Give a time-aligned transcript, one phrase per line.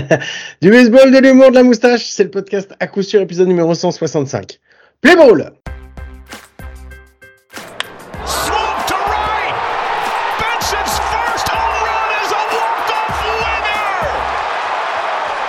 [0.62, 3.74] du baseball, de l'humour, de la moustache, c'est le podcast à coup sûr, épisode numéro
[3.74, 4.58] 165.
[5.00, 5.52] Play ball.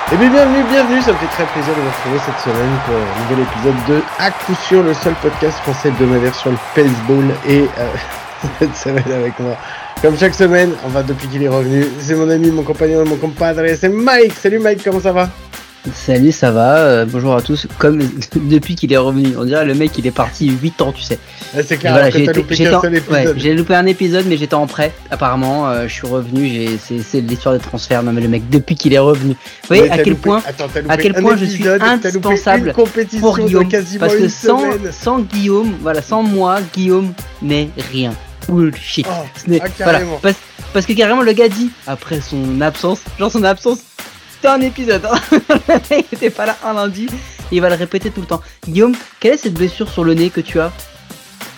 [0.10, 2.96] Et bien bienvenue, bienvenue, ça me fait très plaisir de vous retrouver cette semaine pour
[2.96, 7.26] un nouvel épisode de À coup sûr, le seul podcast français hebdomadaire sur le baseball
[7.46, 7.92] et euh,
[8.60, 9.58] cette semaine avec moi.
[10.02, 13.16] Comme chaque semaine, on va depuis qu'il est revenu, c'est mon ami, mon compagnon, mon
[13.16, 14.34] compadre, c'est Mike.
[14.34, 15.30] Salut Mike, comment ça va?
[15.94, 17.66] Salut, ça va euh, Bonjour à tous.
[17.80, 18.00] Comme
[18.36, 21.18] depuis qu'il est revenu, on dirait le mec il est parti 8 ans, tu sais.
[21.56, 23.34] Ah, C'est clair, voilà, j'ai loupé en- ouais, épisode.
[23.38, 24.92] j'ai loupé un épisode, mais j'étais en prêt.
[25.10, 26.68] Apparemment, euh, je suis revenu.
[26.78, 28.04] C'est, l'histoire des transferts.
[28.04, 29.32] Non, mais le mec depuis qu'il est revenu.
[29.32, 33.40] Vous voyez Ouais, à quel loupé- point attends, à quel point je suis indispensable pour
[33.40, 33.68] Guillaume,
[34.00, 34.62] parce que sans,
[34.92, 38.14] sans Guillaume, voilà, sans moi, Guillaume n'est rien.
[38.48, 39.06] Bullshit.
[39.10, 40.36] Oh, Ce ah, voilà, parce,
[40.74, 43.80] parce que carrément le gars dit après son absence, genre son absence,
[44.36, 45.06] c'était un épisode.
[45.06, 45.20] hein.
[45.68, 47.08] le mec était pas là un lundi.
[47.52, 48.42] Il va le répéter tout le temps.
[48.68, 50.72] Guillaume, quelle est cette blessure sur le nez que tu as?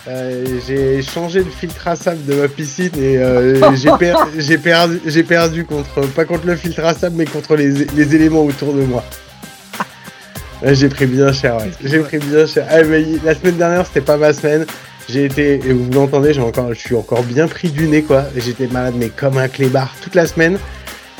[0.08, 4.56] Euh, j'ai changé le filtre à sable de ma piscine et euh, j'ai per- j'ai
[4.56, 8.44] perdu, j'ai perdu contre, pas contre le filtre à sable, mais contre les, les éléments
[8.44, 9.04] autour de moi.
[10.62, 11.70] J'ai pris bien cher, ouais.
[11.82, 12.66] J'ai pris bien cher.
[12.70, 14.66] Ah, mais la semaine dernière, c'était pas ma semaine.
[15.12, 18.26] J'ai été, et vous l'entendez, je suis encore bien pris du nez, quoi.
[18.36, 20.56] J'étais malade, mais comme un clébard toute la semaine.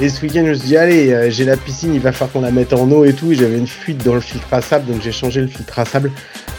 [0.00, 2.30] Et ce week-end, je me suis dit, allez, euh, j'ai la piscine, il va falloir
[2.32, 3.34] qu'on la mette en eau et tout.
[3.34, 6.12] J'avais une fuite dans le filtre à sable, donc j'ai changé le filtre à sable.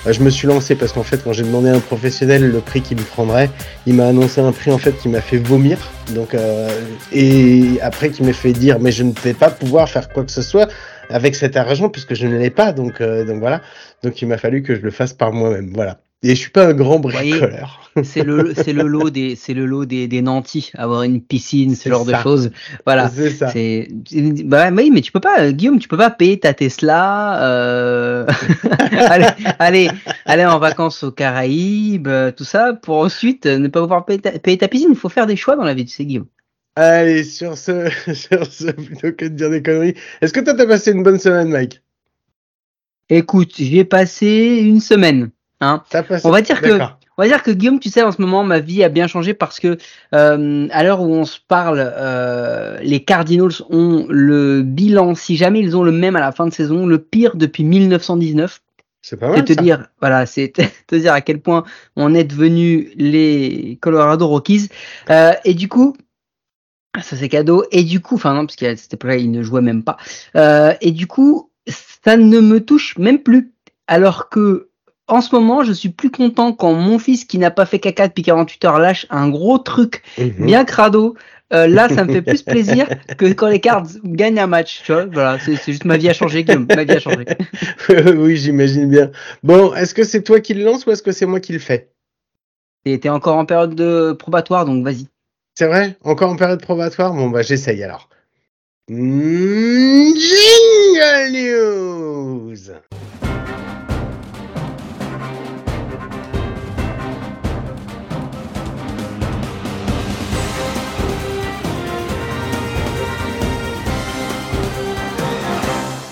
[0.05, 2.59] Euh, je me suis lancé parce qu'en fait, quand j'ai demandé à un professionnel le
[2.59, 3.49] prix qu'il me prendrait,
[3.85, 5.77] il m'a annoncé un prix en fait qui m'a fait vomir.
[6.13, 6.69] Donc, euh,
[7.13, 10.31] et après, qui m'a fait dire, mais je ne vais pas pouvoir faire quoi que
[10.31, 10.67] ce soit
[11.09, 12.73] avec cet argent puisque je ne l'ai pas.
[12.73, 13.61] Donc, donc voilà.
[14.03, 15.71] Donc, il m'a fallu que je le fasse par moi-même.
[15.73, 15.97] Voilà.
[16.23, 17.89] Et je suis pas un grand bricoleur.
[18.03, 21.75] C'est le, c'est le lot des, c'est le lot des, des nantis, avoir une piscine,
[21.75, 22.51] ce genre de choses.
[22.85, 23.09] Voilà.
[23.09, 23.51] C'est ça.
[24.45, 28.27] Bah oui, mais tu peux pas, euh, Guillaume, tu peux pas payer ta Tesla, euh...
[28.91, 29.27] aller,
[29.57, 29.89] aller,
[30.25, 34.19] aller en vacances aux Caraïbes, euh, tout ça, pour ensuite euh, ne pas pouvoir payer
[34.19, 34.89] ta, payer ta piscine.
[34.91, 36.27] Il faut faire des choix dans la vie, tu sais, Guillaume.
[36.75, 40.67] Allez, sur ce, sur ce, plutôt que de dire des conneries, est-ce que toi t'as
[40.67, 41.81] passé une bonne semaine, Mike?
[43.09, 45.31] Écoute, j'y ai passé une semaine.
[45.61, 45.83] Hein.
[46.23, 46.79] On va dire que.
[47.17, 49.33] On va dire que Guillaume, tu sais, en ce moment, ma vie a bien changé
[49.35, 49.77] parce que
[50.15, 55.59] euh, à l'heure où on se parle, euh, les Cardinals ont le bilan, si jamais
[55.59, 58.61] ils ont le même à la fin de saison, le pire depuis 1919.
[59.03, 59.45] C'est pas C'est mal.
[59.45, 59.61] te ça.
[59.61, 60.53] dire, voilà, c'est
[60.87, 61.63] te dire à quel point
[61.95, 64.69] on est devenu les Colorado Rockies.
[65.09, 65.95] Euh, et du coup,
[67.01, 67.65] ça c'est cadeau.
[67.71, 69.97] Et du coup, enfin non, parce qu'à cette époque-là, ils ne jouaient même pas.
[70.35, 73.51] Euh, et du coup, ça ne me touche même plus.
[73.87, 74.69] Alors que
[75.11, 78.07] en ce moment, je suis plus content quand mon fils qui n'a pas fait caca
[78.07, 80.45] depuis 48 heures lâche un gros truc Mhm.
[80.45, 81.15] bien crado.
[81.53, 84.83] Euh, là, ça me fait plus plaisir que quand les Cards gagnent un match.
[84.85, 86.65] Tu vois, voilà, c'est juste ma vie a changé, Guillaume.
[86.73, 87.25] Ma vie a changé.
[88.15, 89.11] oui, j'imagine bien.
[89.43, 91.59] Bon, est-ce que c'est toi qui le lance ou est-ce que c'est moi qui le
[91.59, 91.89] fais?
[92.85, 95.07] T'es encore en période de probatoire, donc vas-y.
[95.55, 95.97] C'est vrai?
[96.05, 97.13] Encore en période probatoire?
[97.13, 98.07] Bon, bah j'essaye alors.
[98.87, 100.15] Jingle
[101.33, 102.71] News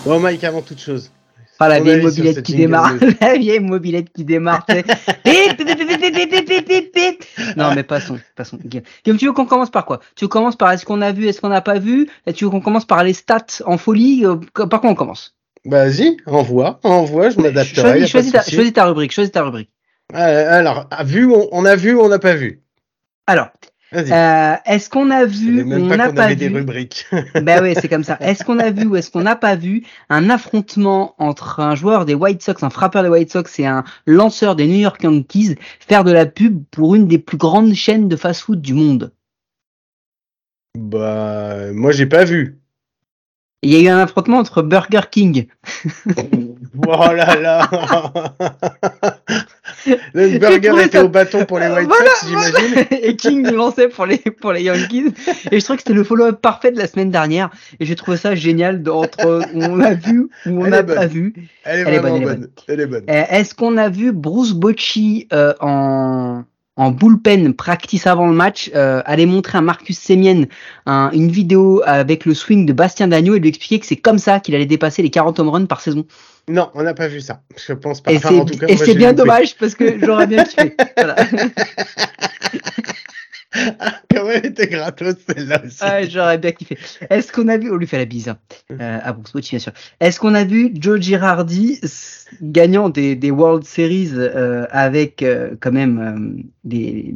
[0.09, 1.11] Bon, Mike, avant toute chose.
[1.59, 2.93] Ah, la vieille, mobilette qui démarre.
[3.21, 4.65] la vieille mobilette qui démarre.
[7.55, 8.17] Non, mais passons.
[8.35, 8.57] passons.
[8.65, 9.99] Guillaume, tu veux qu'on commence par quoi?
[10.15, 12.09] Tu commences par est-ce qu'on a vu, est-ce qu'on n'a pas vu?
[12.33, 14.25] Tu veux qu'on commence par les stats en folie?
[14.25, 15.35] Euh, par quoi on commence?
[15.63, 18.07] Bah, Vas-y, envoie, envoie, je m'adapterai.
[18.07, 18.31] Choisis,
[18.73, 19.69] ta, rubrique, choisis ta rubrique.
[20.15, 22.63] Euh, alors, vu, on, on a vu, on n'a pas vu.
[23.27, 23.49] Alors,
[23.93, 27.07] euh, est-ce qu'on a vu ou on n'a pas avait des vu rubriques.
[27.41, 28.17] Ben oui, c'est comme ça.
[28.19, 32.05] Est-ce qu'on a vu ou est-ce qu'on n'a pas vu un affrontement entre un joueur
[32.05, 35.55] des White Sox, un frappeur des White Sox et un lanceur des New York Yankees
[35.79, 39.11] faire de la pub pour une des plus grandes chaînes de fast-food du monde?
[40.77, 42.59] Bah, moi j'ai pas vu.
[43.61, 45.47] Il y a eu un affrontement entre Burger King.
[46.87, 47.69] Oh là là
[50.13, 52.85] Le burger était ça- au bâton pour les White Voilà, Sox, j'imagine.
[52.91, 55.13] et King lançait pour les, pour les Yankees.
[55.51, 57.49] Et je trouve que c'était le follow-up parfait de la semaine dernière.
[57.79, 61.33] Et j'ai trouvé ça génial d'entre où on a vu ou on n'a pas vu.
[61.63, 62.49] Elle est Elle est vraiment bonne, elle est bonne.
[62.67, 63.03] Elle est bonne.
[63.09, 66.43] Euh, Est-ce qu'on a vu Bruce Bocci euh, en,
[66.79, 70.43] en bullpen practice avant le match euh, aller montrer à Marcus Semien
[70.85, 74.17] un- une vidéo avec le swing de Bastien Dagno et lui expliquer que c'est comme
[74.17, 76.05] ça qu'il allait dépasser les 40 home runs par saison.
[76.47, 77.41] Non, on n'a pas vu ça.
[77.67, 78.11] Je pense pas.
[78.11, 79.21] Et Enfin, c'est en tout cas, et moi, c'est j'ai bien loupé.
[79.23, 80.75] dommage parce que j'aurais bien kiffé.
[80.97, 81.15] Voilà.
[84.11, 85.77] Comment elle était gratos celle-là aussi.
[85.81, 86.77] Ah, j'aurais bien kiffé.
[87.09, 88.37] Est-ce qu'on a vu, on lui fait la bise, hein.
[88.71, 89.71] euh, à Bruce bien sûr.
[89.99, 91.79] Est-ce qu'on a vu Joe Girardi
[92.41, 97.15] gagnant des, des World Series euh, avec euh, quand même euh, des,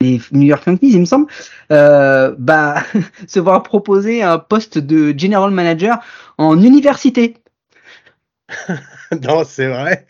[0.00, 1.26] des New York Yankees, il me semble,
[1.68, 2.82] bah,
[3.28, 5.98] se voir proposer un poste de general manager
[6.38, 7.36] en université
[9.22, 10.06] Non, c'est vrai.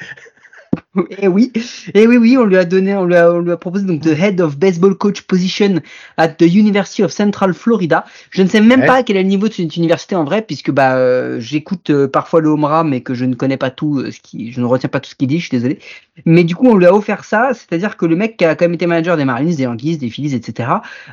[1.18, 1.52] Et oui,
[1.94, 4.02] et oui, oui, on lui a donné, on lui a, on lui a proposé donc
[4.02, 5.80] the head of baseball coach position
[6.16, 8.04] at the University of Central Florida.
[8.30, 8.86] Je ne sais même Ouais.
[8.86, 12.08] pas quel est le niveau de cette université en vrai, puisque bah euh, j'écoute euh,
[12.08, 14.66] parfois le Homra, mais que je ne connais pas tout, euh, ce qui, je ne
[14.66, 15.78] retiens pas tout ce qu'il dit, je suis désolé.
[16.26, 18.64] Mais du coup, on lui a offert ça, c'est-à-dire que le mec qui a quand
[18.64, 20.70] même été manager des Marines, des Yankees, des Phillies, etc.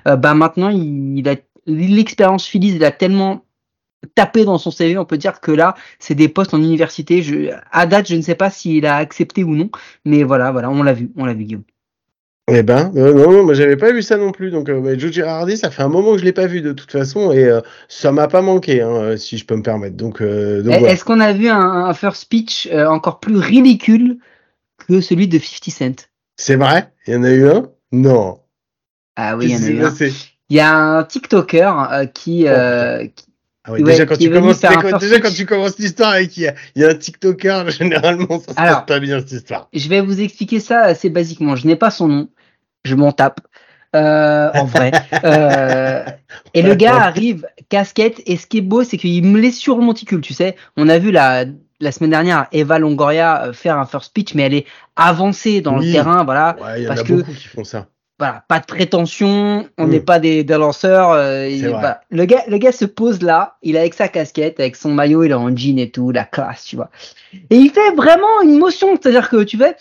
[0.08, 1.36] euh, bah maintenant, il, il a
[1.68, 3.44] l'expérience Phillies, il a tellement
[4.16, 7.22] tapé dans son CV, on peut dire que là, c'est des postes en université.
[7.22, 9.70] Je, à date, je ne sais pas s'il a accepté ou non,
[10.06, 11.64] mais voilà, voilà, on l'a vu, on l'a vu, Guillaume.
[12.50, 14.52] Eh ben, euh, non, non, moi j'avais pas vu ça non plus.
[14.52, 16.72] Donc, euh, bah, Joe Girardi, ça fait un moment que je l'ai pas vu de
[16.72, 17.60] toute façon et euh,
[17.90, 19.98] ça m'a pas manqué, hein, euh, si je peux me permettre.
[19.98, 20.30] Donc, donc
[20.74, 20.94] Eh, voilà.
[20.94, 24.18] Est-ce qu'on a vu un, un first speech euh, encore plus ridicule
[24.88, 26.08] que celui de 50 Cent?
[26.38, 26.94] C'est vrai?
[27.06, 27.70] Il y en a eu un?
[27.92, 28.40] Non.
[29.18, 29.94] Ah oui, il y en a eu un.
[30.50, 31.70] Il y a un TikToker
[32.14, 32.46] qui,
[33.14, 33.26] qui-
[33.68, 36.82] Ah Ouais, déjà quand tu commences, déjà, quand tu l'histoire et qu'il y a, il
[36.82, 38.86] y a un TikToker, généralement ça se Alors.
[38.86, 39.68] passe pas bien cette histoire.
[39.74, 41.56] je vais vous expliquer ça assez basiquement.
[41.56, 42.30] Je n'ai pas son nom,
[42.86, 43.42] je m'en tape.
[43.96, 44.92] Euh, en vrai.
[45.24, 46.04] Euh,
[46.54, 49.78] et le gars arrive, casquette, et ce qui est beau, c'est qu'il me laisse sur
[49.78, 50.56] le monticule, tu sais.
[50.76, 51.46] On a vu la,
[51.80, 54.66] la semaine dernière Eva Longoria euh, faire un first pitch, mais elle est
[54.98, 55.88] avancée dans Oui.
[55.88, 56.58] le terrain, voilà.
[56.62, 57.88] Ouais, y en parce a que- beaucoup qui font ça.
[58.20, 59.90] Voilà, pas de prétention, on Mm.
[59.90, 61.12] n'est pas des, des lanceurs.
[61.12, 61.62] euh, il-.
[62.10, 65.24] Le gars, le gars se pose là, il est avec sa casquette, avec son maillot,
[65.24, 66.90] il est en jean et tout, la classe, tu vois.
[67.50, 69.76] Et il fait vraiment une motion, c'est-à-dire que tu fais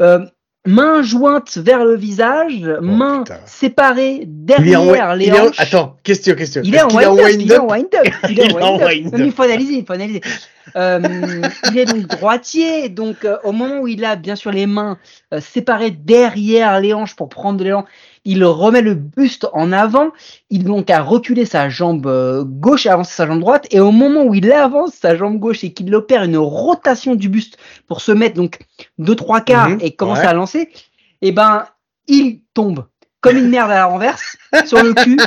[0.00, 0.20] euh,
[0.68, 3.40] main jointe vers le visage, main Oh, putain.
[3.46, 5.58] séparée derrière les en- hanches.
[5.58, 6.60] Attends, question, question.
[6.64, 7.66] Il est est en wind-up, il est en
[8.78, 10.20] wind-up Il faut analyser, il faut analyser.
[10.76, 11.00] Euh,
[11.70, 14.98] il est donc droitier, donc euh, au moment où il a bien sûr les mains
[15.32, 17.86] euh, séparées derrière les hanches pour prendre de l'élan,
[18.30, 20.10] il remet le buste en avant,
[20.50, 23.90] il donc a reculé sa jambe euh, gauche et avancé sa jambe droite, et au
[23.90, 28.00] moment où il avance sa jambe gauche et qu'il opère une rotation du buste pour
[28.02, 28.58] se mettre donc
[28.98, 30.26] deux trois quarts Mhm, et commencer ouais.
[30.28, 30.68] à lancer,
[31.22, 31.66] et ben
[32.06, 32.84] il tombe
[33.20, 34.36] comme une merde à la renverse
[34.66, 35.18] sur le cul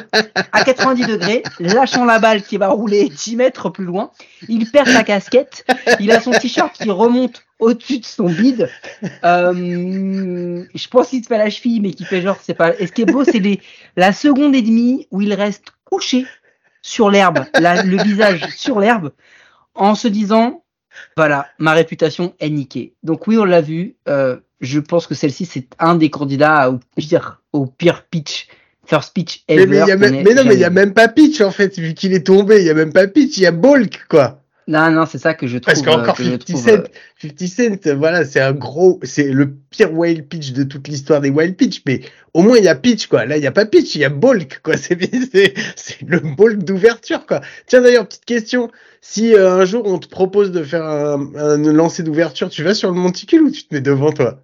[0.51, 4.11] à 90 degrés, lâchant la balle qui va rouler 10 mètres plus loin.
[4.47, 5.65] Il perd sa casquette,
[5.99, 8.69] il a son t-shirt qui remonte au-dessus de son bide.
[9.23, 12.73] Euh, je pense qu'il se fait la cheville, mais qui fait genre, c'est pas.
[12.79, 13.41] Et ce qui est beau, c'est
[13.95, 16.25] la seconde et demie où il reste couché
[16.81, 19.11] sur l'herbe, le visage sur l'herbe,
[19.75, 20.63] en se disant,
[21.17, 22.95] voilà, ma réputation est niquée.
[23.03, 23.95] Donc oui, on l'a vu.
[24.07, 28.47] euh, je pense que celle-ci, c'est un des candidats au pire, au pire pitch,
[28.85, 29.65] first pitch mais, ever.
[29.67, 31.07] mais, il y a qu'on même- ait mais non, mais il y a même pas
[31.07, 32.59] pitch en fait, vu qu'il est tombé.
[32.61, 34.41] Il y a même pas pitch, il y a bulk quoi.
[34.67, 35.73] Non, non, c'est ça que je trouve.
[35.73, 36.83] Parce qu'encore euh, que je 50 trouve, Cent, euh,
[37.21, 37.47] 50
[37.83, 41.57] Cent, voilà, c'est un gros, c'est le pire wild pitch de toute l'histoire des wild
[41.57, 42.01] pitch, mais
[42.33, 43.25] au moins il y a pitch, quoi.
[43.25, 44.77] Là, il y a pas pitch, il y a bulk, quoi.
[44.77, 44.95] C'est
[46.07, 47.41] le bulk d'ouverture, quoi.
[47.65, 48.71] Tiens, d'ailleurs, petite question.
[49.01, 52.75] Si euh, un jour on te propose de faire un, un lancer d'ouverture, tu vas
[52.75, 54.43] sur le monticule ou tu te mets devant toi?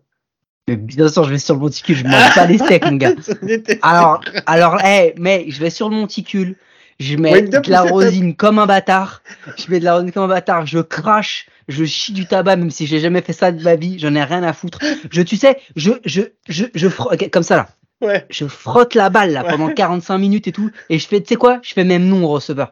[0.67, 3.13] Mais bien sûr, je vais sur le monticule, je mange pas les steaks, mon gars.
[3.81, 6.55] Alors, alors, hey, mais je vais sur le monticule,
[6.99, 9.21] je mets de la rosine comme un bâtard,
[9.57, 12.71] je mets de la rosine comme un bâtard, je crache, je chie du tabac, même
[12.71, 14.79] si j'ai jamais fait ça de ma vie, j'en ai rien à foutre.
[15.11, 17.67] Je, tu sais, je, je, je, je frotte, comme ça là,
[17.99, 18.25] Ouais.
[18.29, 21.35] je frotte la balle là pendant 45 minutes et tout, et je fais, tu sais
[21.35, 22.71] quoi, je fais même non au receveur.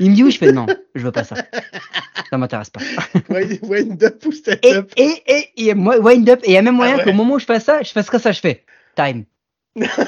[0.00, 1.36] Il me dit oui, je fais non, je veux pas ça.
[2.30, 2.80] Ça m'intéresse pas.
[3.62, 4.92] Wind up ou Et, setup?
[4.96, 7.04] et, et, et moi, wind up, et il y a même moyen Ah ouais.
[7.04, 8.64] qu'au moment où je fais ça, je fasse comme ça, je fais
[8.96, 9.24] time.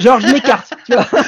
[0.00, 1.06] Genre, je m'écarte, tu vois.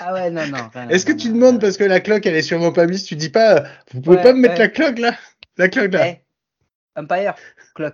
[0.00, 0.70] ah ouais, non, non.
[0.88, 1.60] Est-ce que tu non, demandes non.
[1.60, 4.16] parce que la cloque elle est sûrement pas mise, tu dis pas, euh, vous pouvez
[4.16, 4.60] Ouais, pas me mettre ouais.
[4.60, 5.14] la cloque là?
[5.56, 6.08] La cloque là.
[6.08, 6.22] Eh,
[6.96, 7.34] Empire,
[7.74, 7.92] clock.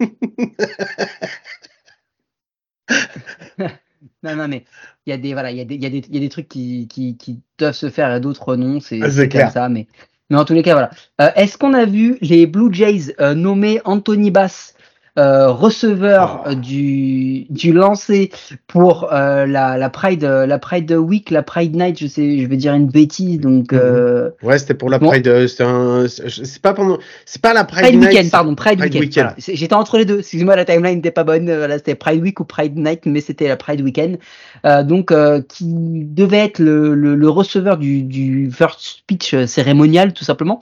[4.24, 4.64] non, non, mais
[5.06, 6.18] il y a des, voilà, il y a des, il y a des, il y
[6.18, 9.50] a des trucs qui, qui, qui doivent se faire et d'autres non, c'est Ah, comme
[9.50, 9.86] ça, mais,
[10.30, 10.90] mais en tous les cas, voilà.
[11.20, 14.74] Euh, Est-ce qu'on a vu les Blue Jays euh, nommer Anthony Bass
[15.18, 16.48] euh, receveur Oh.
[16.50, 18.30] euh, du, du lancer
[18.66, 22.46] pour euh, la, la Pride, euh, la Pride Week, la Pride Night, je sais, je
[22.46, 23.78] vais dire une bêtise, donc Mhm.
[23.80, 25.06] euh, Ouais, c'était pour la Bon.
[25.08, 25.28] Pride.
[25.28, 28.54] euh, C'est un, c'est c'est pas pendant, c'est pas la Pride, Pride Night, Weekend, pardon,
[28.54, 29.00] Pride, Pride Weekend.
[29.02, 29.24] Weekend.
[29.26, 29.36] Voilà.
[29.38, 30.18] C'est- J'étais entre les deux.
[30.18, 31.44] Excusez-moi, la timeline n'était pas bonne.
[31.46, 34.18] Voilà, c'était Pride Week ou Pride Night, mais c'était la Pride Weekend.
[34.66, 40.12] Euh, donc, euh, qui devait être le, le, le receveur du, du first speech cérémonial,
[40.12, 40.60] tout simplement.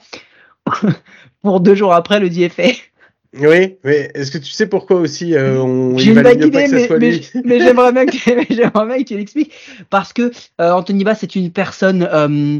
[1.41, 2.63] Pour deux jours après, le DFA
[3.39, 6.87] Oui, mais est-ce que tu sais pourquoi aussi euh, on J'ai une vague idée, mais,
[6.87, 7.29] soit mais, lui?
[7.45, 9.53] mais j'aimerais bien que tu, l'expliques.
[9.89, 12.59] Parce que euh, Anthony Bass est une personne euh,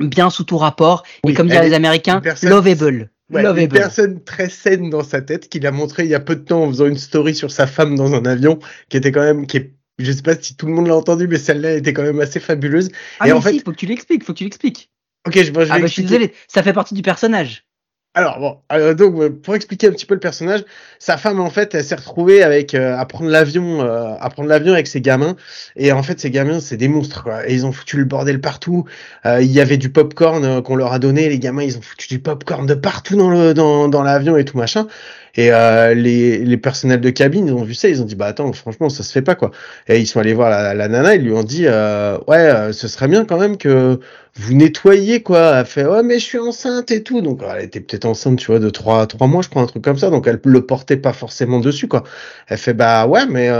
[0.00, 3.10] bien sous tout rapport, Oui, et comme disent les Américains, personne- lovable.
[3.32, 6.34] Ouais, une personne très saine dans sa tête qu'il a montré il y a peu
[6.34, 9.22] de temps en faisant une story sur sa femme dans un avion qui était quand
[9.22, 11.92] même qui est je sais pas si tout le monde l'a entendu mais celle-là était
[11.92, 12.88] quand même assez fabuleuse.
[13.20, 14.90] Ah et mais en fait- faut que tu l'expliques, faut que tu l'expliques.
[15.28, 17.66] OK, je, bon, je Ah bah je suis désolé, ça fait partie du personnage.
[18.14, 20.64] Alors bon, euh, donc euh, pour expliquer un petit peu le personnage,
[20.98, 24.48] sa femme en fait, elle s'est retrouvée avec euh, à prendre l'avion, euh, à prendre
[24.48, 25.36] l'avion avec ses gamins,
[25.76, 28.40] et en fait ces gamins c'est des monstres quoi, et ils ont foutu le bordel
[28.40, 28.84] partout.
[29.26, 32.08] Euh, il y avait du popcorn qu'on leur a donné, les gamins ils ont foutu
[32.08, 34.88] du popcorn de partout dans le dans dans l'avion et tout machin.
[35.36, 38.26] Et euh, les les personnels de cabine ils ont vu ça, ils ont dit bah
[38.26, 39.50] attends franchement ça se fait pas quoi.
[39.88, 42.72] Et ils sont allés voir la, la nana, ils lui ont dit euh, ouais euh,
[42.72, 43.98] ce serait bien quand même que
[44.36, 45.56] vous nettoyez quoi.
[45.58, 47.20] Elle fait ouais mais je suis enceinte et tout.
[47.20, 49.82] Donc elle était peut-être enceinte tu vois de trois trois mois je crois un truc
[49.84, 50.10] comme ça.
[50.10, 52.04] Donc elle le portait pas forcément dessus quoi.
[52.48, 53.50] Elle fait bah ouais mais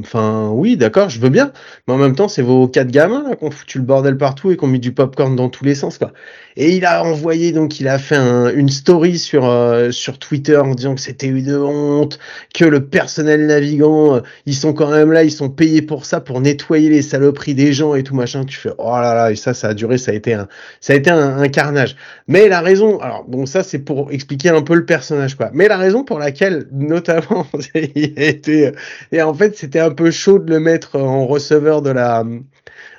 [0.00, 1.52] enfin oui d'accord je veux bien.
[1.86, 4.50] Mais en même temps c'est vos quatre gamins là qui ont foutu le bordel partout
[4.50, 6.12] et qui ont mis du popcorn dans tous les sens quoi.
[6.56, 9.44] Et il a envoyé donc il a fait un- une story sur
[9.90, 12.18] sur Twitter en disant que c'était une honte,
[12.54, 16.20] que le personnel navigant euh, ils sont quand même là, ils sont payés pour ça
[16.20, 18.44] pour nettoyer les saloperies des gens et tout machin.
[18.44, 20.48] Tu fais oh là là et ça ça a duré, ça a été un
[20.80, 21.96] ça a été un, un carnage.
[22.26, 25.50] Mais la raison, alors bon ça c'est pour expliquer un peu le personnage quoi.
[25.52, 28.72] Mais la raison pour laquelle notamment il a été
[29.12, 32.24] et en fait c'était un peu chaud de le mettre en receveur de la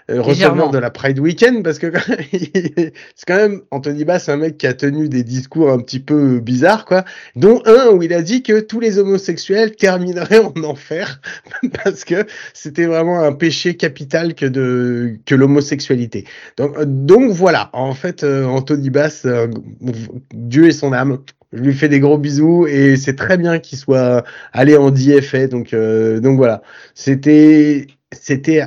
[0.10, 0.70] receveur Légèrement.
[0.70, 1.92] de la Pride Weekend parce que
[2.32, 2.94] c'est
[3.28, 6.86] quand même Anthony Bass, un mec qui a tenu des discours un petit peu bizarres
[6.86, 11.22] quoi, dont un où il a dit que tous les homosexuels termineraient en enfer
[11.84, 16.26] parce que c'était vraiment un péché capital que de que l'homosexualité.
[16.58, 19.48] Donc euh, donc voilà, en fait euh, Anthony Bass, euh,
[20.34, 21.20] Dieu et son âme.
[21.52, 24.24] Je lui fais des gros bisous et c'est très bien qu'il soit
[24.54, 25.48] allé en DFA.
[25.48, 26.62] Donc euh, donc voilà,
[26.94, 28.64] c'était c'était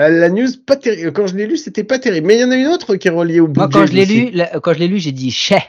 [0.00, 1.12] euh, la news pas terrible.
[1.12, 2.26] Quand je l'ai lu, c'était pas terrible.
[2.26, 3.78] Mais il y en a une autre qui est reliée au Moi budget.
[3.80, 5.62] quand je l'ai lu, la- quand je l'ai lu, j'ai dit chais.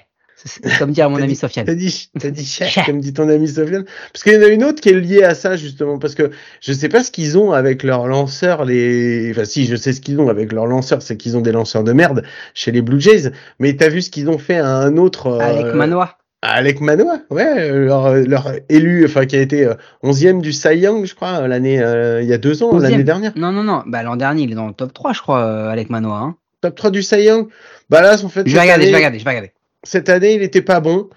[0.77, 1.65] Comme dire à mon ami dit- Sofiane.
[1.65, 2.77] T'as dit, t'as dit Chef.
[2.85, 3.85] comme dit ton ami Sofiane.
[4.11, 5.99] Parce qu'il y en a une autre qui est liée à ça, justement.
[5.99, 9.77] Parce que je sais pas ce qu'ils ont avec leurs lanceurs, les, enfin, si, je
[9.77, 12.71] sais ce qu'ils ont avec leurs lanceurs, c'est qu'ils ont des lanceurs de merde chez
[12.71, 13.31] les Blue Jays.
[13.59, 16.17] Mais t'as vu ce qu'ils ont fait à un autre, euh, Avec Manoa.
[16.45, 20.75] Alec Manoa, ouais, euh, leur, leur élu, enfin, qui a été euh, 11e du Cy
[20.75, 22.81] Young, je crois, l'année, euh, il y a deux ans, 11e.
[22.81, 23.31] l'année dernière.
[23.37, 23.83] Non, non, non.
[23.85, 26.17] Bah, l'an dernier, il est dans le top 3, je crois, euh, avec Manoa.
[26.17, 26.35] Hein.
[26.59, 27.47] Top 3 du Cy Young.
[27.89, 29.53] Bah là, en fait, Je vais regarder, je vais regarder, je vais regarder.
[29.83, 31.09] cette année, il était pas bon.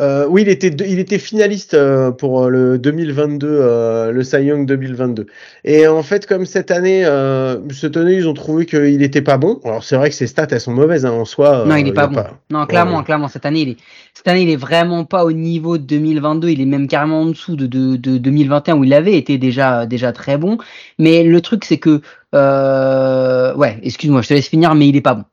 [0.00, 4.38] Euh, oui, il était, il était finaliste euh, pour euh, le 2022, euh, le Cy
[4.42, 5.26] Young 2022.
[5.64, 9.38] Et en fait, comme cette année, euh, cette année, ils ont trouvé qu'il était pas
[9.38, 9.60] bon.
[9.64, 11.64] Alors c'est vrai que ses stats, elles sont mauvaises hein, en soi.
[11.64, 12.24] Non, euh, il est y pas bon.
[12.50, 13.04] Non, clairement, Ouais.
[13.04, 13.76] clairement, cette année, il est,
[14.14, 16.48] cette année, il est vraiment pas au niveau de 2022.
[16.48, 19.86] Il est même carrément en dessous de, de, de 2021 où il avait été déjà,
[19.86, 20.58] déjà très bon.
[20.98, 22.00] Mais le truc, c'est que,
[22.34, 25.24] euh, ouais, excuse-moi, je te laisse finir, mais il est pas bon.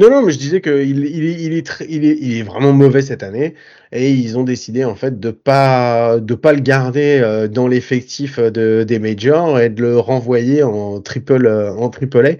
[0.00, 2.42] Non, non, mais je disais qu'il il, est- il, est très- il, est, il est
[2.42, 3.54] vraiment mauvais cette année
[3.92, 8.38] et ils ont décidé en fait de pas de pas le garder euh, dans l'effectif
[8.38, 12.30] de, des majors et de le renvoyer en triple euh, en triple A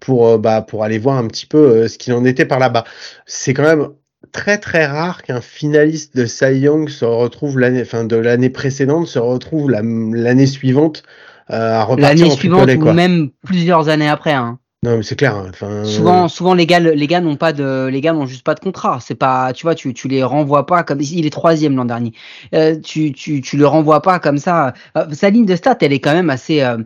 [0.00, 2.58] pour euh, bah pour aller voir un petit peu euh, ce qu'il en était par
[2.60, 2.84] là-bas.
[3.26, 3.88] C'est quand même
[4.32, 9.06] très très rare qu'un finaliste de Cy Young se retrouve l'année enfin de l'année précédente
[9.06, 11.02] se retrouve la- l'année suivante
[11.50, 14.32] euh, à repartir L'année suivante ou même plusieurs années après.
[14.34, 14.58] Hein.
[14.84, 15.34] Non, mais c'est clair.
[15.34, 18.44] hein, Enfin, Souvent, souvent les gars, les gars n'ont pas de, les gars n'ont juste
[18.44, 19.00] pas de contrat.
[19.00, 22.12] C'est pas, tu vois, tu, tu les renvoies pas comme il est troisième l'an dernier.
[22.54, 24.74] Euh, tu, tu, tu le renvoies pas comme ça.
[24.96, 26.78] Euh, sa ligne de stats, elle est quand même assez, euh,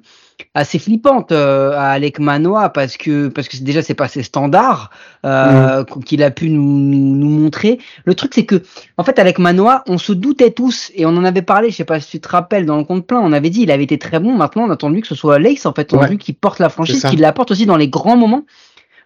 [0.54, 4.90] assez flippante euh, à Alec Manoa parce que, parce que déjà c'est pas ses standards
[5.24, 7.78] euh, qu'il a pu nous, nous, nous montrer.
[8.04, 8.62] Le truc c'est que,
[8.98, 11.70] en fait, Alec Manoa, on se doutait tous et on en avait parlé.
[11.70, 13.70] Je sais pas si tu te rappelles dans le compte plein, on avait dit il
[13.70, 14.32] avait été très bon.
[14.34, 16.08] Maintenant, on attend de lui que ce soit Lace en fait, on a Ouais.
[16.10, 18.44] vu qu'il porte la franchise, qu'il l'apporte aussi dans les grands moments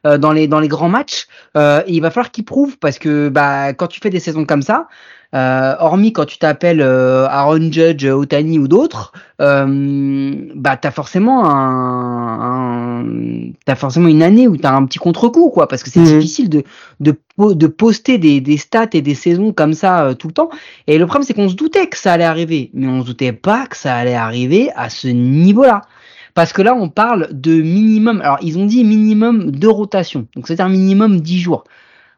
[0.07, 1.27] euh, dans les dans les grands matchs.
[1.57, 4.45] Euh, et il va falloir qu'il prouve parce que bah quand tu fais des saisons
[4.45, 4.89] comme ça,
[5.33, 13.01] hormis quand tu t'appelles euh, Aaron Judge, Otani ou d'autres, euh, bah t'as forcément un,
[13.01, 16.07] un- t'as forcément une année où t'as un petit contre-coup quoi parce que c'est Mhm.
[16.07, 16.65] difficile de
[17.01, 20.51] de de poster des des stats et des saisons comme ça euh, tout le temps.
[20.87, 23.33] Et le problème c'est qu'on se doutait que ça allait arriver, mais on se doutait
[23.33, 25.83] pas que ça allait arriver à ce niveau-là.
[26.35, 28.21] Parce que là, on parle de minimum.
[28.21, 30.27] Alors, ils ont dit minimum de rotation.
[30.37, 31.65] Donc, c'est un minimum 10 jours.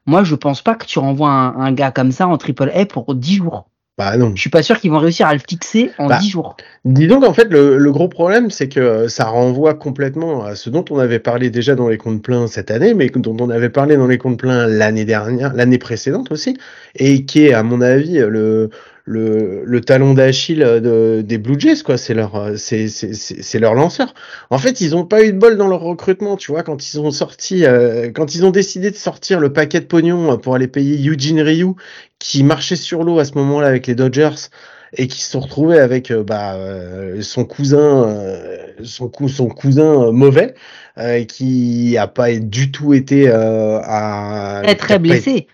[0.09, 2.87] Moi, je pense pas que tu renvoies un, un gars comme ça en triple A
[2.87, 3.69] pour 10 jours.
[3.99, 4.33] bah non.
[4.35, 6.57] Je suis pas sûr qu'ils vont réussir à le fixer en Bah, 10 jours.
[6.87, 10.85] Disons qu'en fait, le, le gros problème, c'est que ça renvoie complètement à ce dont
[10.91, 13.99] on avait parlé déjà dans les comptes pleins cette année, mais dont on avait parlé
[13.99, 16.57] dans les comptes pleins l'année dernière, l'année précédente aussi,
[16.95, 18.71] et qui est, à mon avis, le,
[19.09, 21.97] le, le talon d'Achille de, des Blue Jays, quoi.
[21.97, 24.13] C'est leur, euh, c'est, c'est, c'est leur lanceur.
[24.51, 27.01] En fait, ils ont pas eu de bol dans leur recrutement, tu vois, quand ils
[27.01, 30.69] ont sorti, euh, quand ils ont décidé de sortir le paquet de pognon pour aller
[30.69, 31.73] payer Eugene Ryu,
[32.19, 34.51] qui marchait sur l'eau à ce moment-là avec les Dodgers
[34.97, 39.49] et qui se sont retrouvés avec euh, bah, euh, son cousin, euh, son, cou son
[39.49, 40.55] cousin euh, mauvais,
[40.99, 45.47] euh, qui a pas du tout été euh, à Très blessé.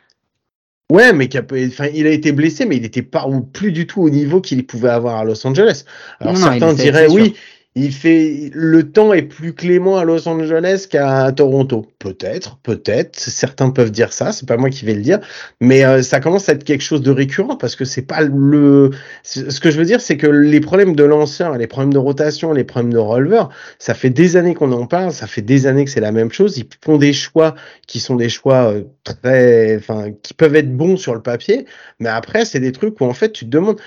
[0.93, 3.73] Ouais, mais qui a enfin, il a été blessé, mais il était pas ou plus
[3.73, 5.85] du tout au niveau qu'il pouvait avoir à Los Angeles.
[6.21, 7.35] Alors Non, certains diraient oui,
[7.77, 11.87] il fait le temps est plus clément à Los Angeles qu'à Toronto.
[11.99, 13.19] Peut-être, peut-être.
[13.19, 14.31] Certains peuvent dire ça.
[14.33, 15.19] C'est pas moi qui vais le dire,
[15.61, 18.91] mais euh, ça commence à être quelque chose de récurrent parce que c'est pas le.
[19.25, 22.53] Ce que je veux dire, c'est que les problèmes de lanceurs, les problèmes de rotation,
[22.53, 23.51] les problèmes de releveur,
[23.81, 25.13] ça fait des années qu'on en parle.
[25.13, 26.57] Ça fait des années que c'est la même chose.
[26.59, 27.55] Ils font des choix
[27.89, 31.67] qui sont des choix euh, très, enfin, qui peuvent être bons sur le papier,
[31.99, 33.81] mais après, c'est des trucs où en fait, tu te demandes,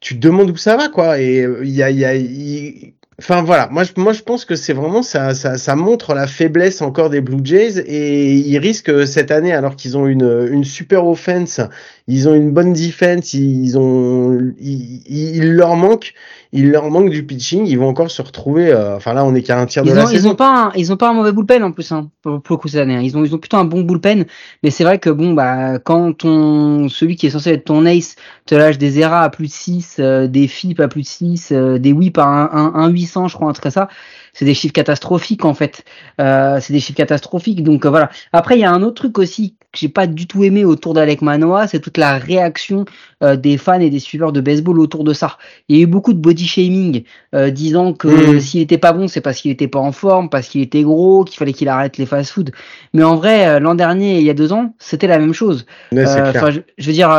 [0.00, 1.20] tu te demandes où ça va, quoi.
[1.20, 4.44] Et euh, il y a, y a, il- enfin voilà, moi, je, moi, je pense
[4.44, 8.58] que c'est vraiment ça, ça, ça montre la faiblesse encore des Blue Jays et ils
[8.58, 11.60] risquent cette année, alors qu'ils ont une, une super offense,
[12.06, 16.14] ils ont une bonne defense, ils ont, il leur manque,
[16.52, 18.68] il leur manque du pitching, ils vont encore se retrouver.
[18.72, 20.30] euh, enfin là, on est qu'à un tiers de Ils la ont, ils saison.
[20.30, 22.60] ont pas un, ils ont pas un mauvais bullpen en plus hein, pour, pour le
[22.60, 22.96] coup cette année.
[22.96, 23.02] hein.
[23.02, 24.24] Ils ont ils ont plutôt un bon bullpen,
[24.62, 28.16] mais c'est vrai que bon bah quand ton celui qui est censé être ton ace
[28.46, 31.50] te lâche des ERA à plus de 6, euh, des FIP à plus de 6,
[31.52, 33.88] euh, des whip à 1, 1, 800 je crois un truc ça,
[34.32, 35.84] c'est des chiffres catastrophiques en fait.
[36.20, 38.08] Euh, c'est des chiffres catastrophiques donc euh, voilà.
[38.32, 40.94] Après il y a un autre truc aussi que j'ai pas du tout aimé autour
[40.94, 42.86] d'Alec Manoa, c'est toute la réaction
[43.22, 45.36] euh, des fans et des suiveurs de baseball autour de ça.
[45.68, 47.02] Il y a eu beaucoup de body shaming
[47.34, 48.40] euh, disant que Mm.
[48.40, 51.24] s'il était pas bon, c'est parce qu'il était pas en forme, parce qu'il était gros,
[51.24, 52.50] qu'il fallait qu'il arrête les fast-food.
[52.94, 55.66] Mais en vrai, euh, l'an dernier, il y a deux ans, c'était la même chose.
[55.92, 57.10] Ouais, je, je veux dire,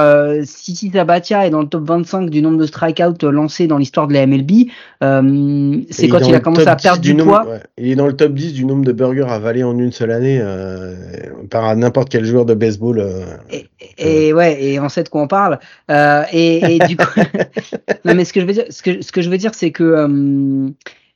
[0.45, 4.07] si Titi Sabathia est dans le top 25 du nombre de strikeouts lancés dans l'histoire
[4.07, 4.69] de la MLB,
[5.91, 7.45] c'est quand il a commencé à 10 perdre du, nombre- poids.
[7.53, 10.11] ouais, il est dans le top 10 du nombre de burgers avalés en une seule
[10.11, 10.41] année
[11.49, 12.99] par n'importe quel joueur de baseball.
[12.99, 13.25] euh.
[13.51, 13.67] Et,
[13.97, 15.59] et ouais, et on sait de quoi on parle.
[15.91, 17.19] Euh, et, et du coup,
[18.05, 19.71] non mais ce que je veux dire, ce que ce que je veux dire, c'est
[19.71, 20.69] que euh,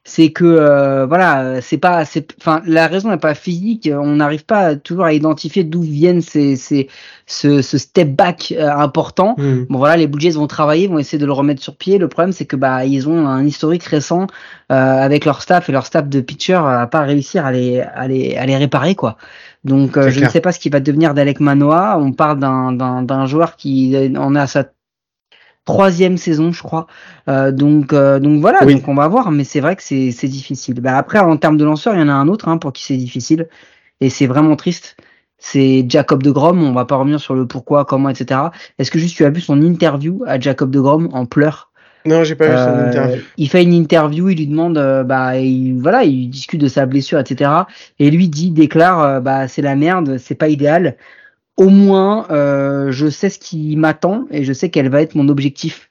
[0.06, 3.90] c'est que euh, voilà, c'est pas, c'est, enfin, la raison n'est pas physique.
[3.92, 6.90] On n'arrive pas toujours à identifier d'où viennent ces, ces,
[7.26, 9.36] ce, ce step back euh, important.
[9.38, 9.64] Hmm.
[9.70, 12.00] Bon voilà, les Blue Jays vont travailler, vont essayer de le remettre sur pied.
[12.00, 14.28] Le problème, c'est que bah ils ont un historique récent
[14.72, 18.06] euh, avec leur staff et leur staff de pitchers à pas réussir à les, à
[18.10, 19.16] les, à les réparer quoi.
[19.64, 20.28] Donc euh, je clair.
[20.28, 21.98] ne sais pas ce qui va devenir d'Alec Manoa.
[22.00, 24.66] On parle d'un, joueur qui en a sa
[25.66, 26.88] troisième saison, je crois.
[27.30, 28.76] Euh, donc euh, donc voilà, Oui.
[28.76, 29.32] donc on va voir.
[29.32, 30.82] Mais c'est vrai que c'est, c'est difficile.
[30.82, 32.84] Bah, après, en termes de lanceur, il y en a un autre hein, pour qui
[32.84, 33.48] c'est difficile
[34.02, 34.98] et c'est vraiment triste.
[35.38, 36.62] C'est Jacob de Grom.
[36.64, 38.40] On va pas revenir sur le pourquoi, comment, etc.
[38.80, 41.73] Est-ce que juste tu as vu son interview à Jacob de Grom en pleurs?
[42.06, 43.22] Non, j'ai pas vu son Euh, interview.
[43.38, 46.86] Il fait une interview, il lui demande, euh, bah, il, voilà, il discute de sa
[46.86, 47.52] blessure, etc.
[48.00, 50.98] Et lui dit, déclare, euh, bah, c'est la merde, c'est pas idéal.
[51.58, 55.30] Au moins, euh, je sais ce qui m'attend et je sais quel va être mon
[55.30, 55.90] objectif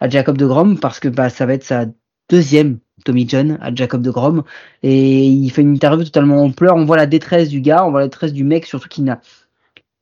[0.00, 1.86] à Jacob de Grom parce que bah, ça va être sa
[2.30, 4.44] deuxième Tommy John à Jacob de Grom
[4.82, 6.76] et il fait une interview totalement en pleurs.
[6.76, 9.20] On voit la détresse du gars, on voit la détresse du mec, surtout qu'il n'a,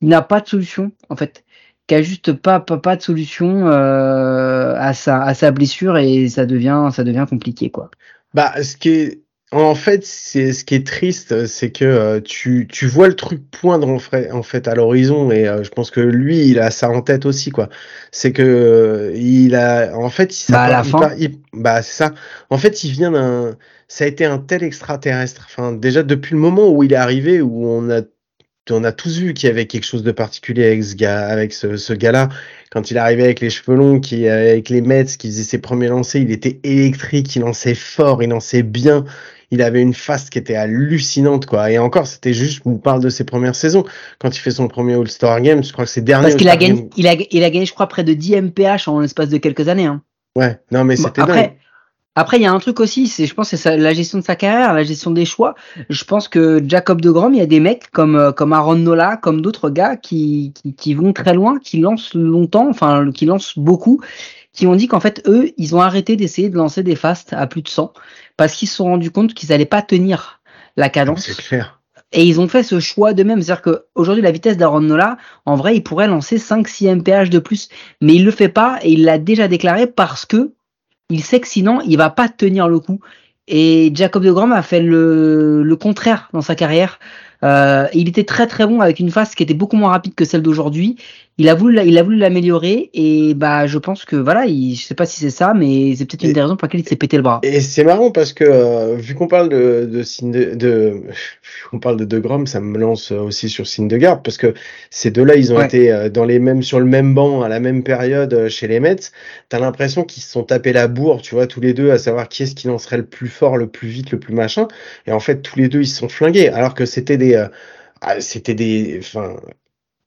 [0.01, 1.43] il n'a pas de solution en fait,
[1.89, 6.29] qui a juste pas pas, pas de solution euh, à sa à sa blessure et
[6.29, 7.91] ça devient ça devient compliqué quoi.
[8.33, 9.21] Bah, ce qui est,
[9.51, 13.49] en fait, c'est ce qui est triste, c'est que euh, tu, tu vois le truc
[13.49, 16.69] poindre en fait, en fait à l'horizon et euh, je pense que lui, il a
[16.69, 17.69] ça en tête aussi quoi.
[18.11, 20.99] C'est que euh, il a, en fait, il Bah, à la il fin.
[20.99, 22.13] part- il- bah c'est ça.
[22.51, 25.47] En fait, il vient d'un, ça a été un tel extraterrestre.
[25.49, 28.01] Enfin, déjà depuis le moment où il est arrivé, où on a
[28.71, 31.53] on a tous vu qu'il y avait quelque chose de particulier avec ce gars, avec
[31.53, 32.29] ce, ce gars-là.
[32.71, 35.87] Quand il arrivé avec les cheveux longs, qui, avec les Mets, qui faisait ses premiers
[35.87, 39.05] lancers, il était électrique, il lançait fort, il lançait bien.
[39.51, 41.71] Il avait une face qui était hallucinante, quoi.
[41.71, 43.83] Et encore, c'était juste, on parle de ses premières saisons.
[44.19, 46.57] Quand il fait son premier All-Star Game, je crois que c'est dernier Parce qu'il a
[46.57, 49.37] gagné il a il a gagné je crois près de 10 MPH en l'espace de
[49.37, 50.03] quelques années hein.
[50.35, 51.51] Ouais, non, mais Bon, c'était après, dingue.
[52.19, 54.35] Après, il y a un truc aussi, c'est, je pense, c'est la gestion de sa
[54.35, 55.55] carrière, la gestion des choix.
[55.89, 58.75] Je pense que Jacob de Grom, il y a des mecs comme, euh, comme Aaron
[58.75, 63.25] Nola, comme d'autres gars qui, qui, qui vont très loin, qui lancent longtemps, enfin, qui
[63.25, 64.01] lancent beaucoup,
[64.53, 67.47] qui ont dit qu'en fait, eux, ils ont arrêté d'essayer de lancer des fasts à
[67.47, 67.93] plus de 100
[68.37, 70.41] parce qu'ils se sont rendus compte qu'ils n'allaient pas tenir
[70.75, 71.33] la C'est cadence.
[71.35, 71.79] clair.
[72.11, 73.41] Et ils ont fait ce choix d'eux-mêmes.
[73.41, 77.69] C'est-à-dire qu'aujourd'hui, la vitesse d'Aaron Nola, en vrai, il pourrait lancer 5-6 MPH de plus.
[78.01, 80.53] Mais il le fait pas et il l'a déjà déclaré parce que
[81.09, 82.99] il sait que sinon, il va pas tenir le coup.
[83.47, 86.99] Et Jacob de Grom a fait le, le contraire dans sa carrière.
[87.43, 90.25] Euh, il était très très bon avec une face qui était beaucoup moins rapide que
[90.25, 90.97] celle d'aujourd'hui.
[91.39, 94.85] Il a voulu, il a voulu l'améliorer et bah je pense que voilà, il, je
[94.85, 96.95] sais pas si c'est ça, mais c'est peut-être une des raisons pour lesquelles il s'est
[96.97, 97.39] pété le bras.
[97.41, 100.89] Et c'est marrant parce que euh, vu qu'on parle de de, de
[101.41, 104.53] vu qu'on parle de De Grom, ça me lance aussi sur Syndergaard parce que
[104.89, 105.65] ces deux-là, ils ont Ouais.
[105.65, 108.67] été euh, dans les mêmes sur le même banc à la même période euh, chez
[108.67, 108.97] les Mets.
[109.47, 112.27] T'as l'impression qu'ils se sont tapés la bourre, tu vois, tous les deux, à savoir
[112.27, 114.67] qui est-ce qui lancerait le plus fort, le plus vite, le plus machin.
[115.07, 117.47] Et en fait, tous les deux, ils se sont flingués, alors que c'était des euh,
[118.01, 119.35] ah, c'était des enfin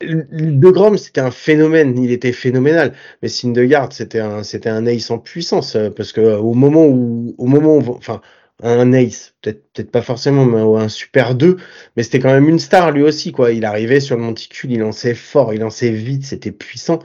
[0.02, 2.94] De Grom, c'était un phénomène, il était phénoménal.
[3.22, 6.86] Mais Syndergaard, c'était un, c'était un ace en puissance, euh, parce que euh, au moment
[6.86, 8.20] où, au moment enfin,
[8.62, 11.56] un ace, peut-être, peut-être pas forcément, mais un super 2,
[11.96, 13.52] mais c'était quand même une star lui aussi, quoi.
[13.52, 17.00] Il arrivait sur le monticule, il lançait fort, il lançait vite, c'était puissant.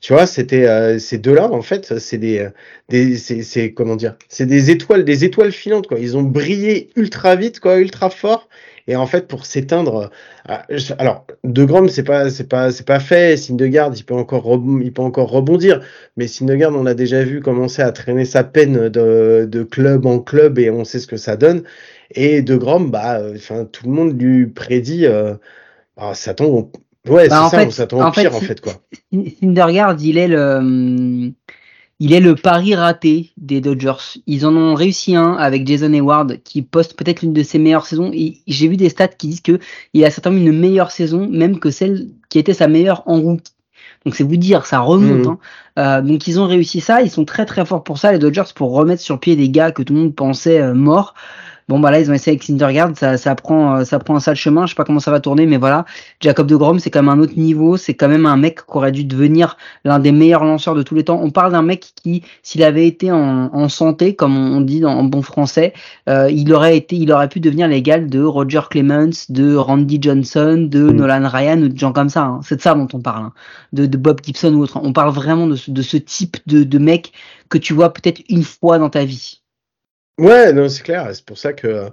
[0.00, 2.48] Tu vois, c'était euh, ces deux-là, en fait, c'est des,
[2.88, 5.98] des, c'est comment dire, c'est des étoiles, des étoiles filantes, quoi.
[6.00, 8.48] Ils ont brillé ultra vite, quoi, ultra fort.
[8.88, 10.10] Et en fait, pour s'éteindre,
[10.48, 13.36] ah, je- alors De Grom, c'est pas, c'est pas, c'est pas fait.
[13.36, 15.80] Syndergaard, il peut encore, il peut encore rebondir.
[16.16, 20.18] Mais Syndergaard, on l'a déjà vu commencer à traîner sa peine de, de club en
[20.18, 21.62] club et on sait ce que ça donne.
[22.14, 25.34] Et De Grom, bah, euh, enfin, tout le monde lui prédit, euh,
[25.96, 26.70] bah, ça tombe,
[27.08, 28.74] au- ouais, Bah, c'est ça, fait- tombe au fait, pire, en fait, quoi.
[29.10, 31.32] Il est le, hum,
[32.02, 34.18] il est le pari raté des Dodgers.
[34.26, 37.86] Ils en ont réussi un avec Jason Hayward, qui poste peut-être l'une de ses meilleures
[37.86, 38.10] saisons.
[38.12, 39.60] Et j'ai vu des stats qui disent que
[39.94, 43.52] il a certainement une meilleure saison, même que celle qui était sa meilleure en route.
[44.04, 45.26] Donc c'est vous dire, ça remonte.
[45.26, 45.28] Mhm.
[45.28, 45.38] hein.
[45.78, 48.50] Euh, donc ils ont réussi ça, ils sont très très forts pour ça, les Dodgers,
[48.52, 51.14] pour remettre sur pied des gars que tout le monde pensait euh, morts.
[51.68, 54.20] Bon bah là ils ont essayé avec Syndergaard, ça, ça prend euh, ça prend un
[54.20, 55.84] sale chemin, je sais pas comment ça va tourner, mais voilà.
[56.20, 58.76] Jacob de Grom c'est quand même un autre niveau, c'est quand même un mec qui
[58.76, 61.20] aurait dû devenir l'un des meilleurs lanceurs de tous les temps.
[61.22, 64.92] On parle d'un mec qui, s'il avait été en, en santé, comme on dit dans,
[64.92, 65.72] en bon français,
[66.08, 70.66] euh, il aurait été, il aurait pu devenir l'égal de Roger Clemens, de Randy Johnson,
[70.68, 70.90] de Mm.
[70.96, 72.24] Nolan Ryan ou de gens comme ça.
[72.24, 72.40] hein.
[72.42, 73.32] C'est de ça dont on parle, hein.
[73.72, 74.80] de, de Bob Gibson ou autre.
[74.82, 77.12] On parle vraiment de ce, de ce type de, de mec
[77.48, 79.41] que tu vois peut-être une fois dans ta vie.
[80.18, 81.08] Ouais, non, c'est clair.
[81.12, 81.88] C'est pour ça que euh,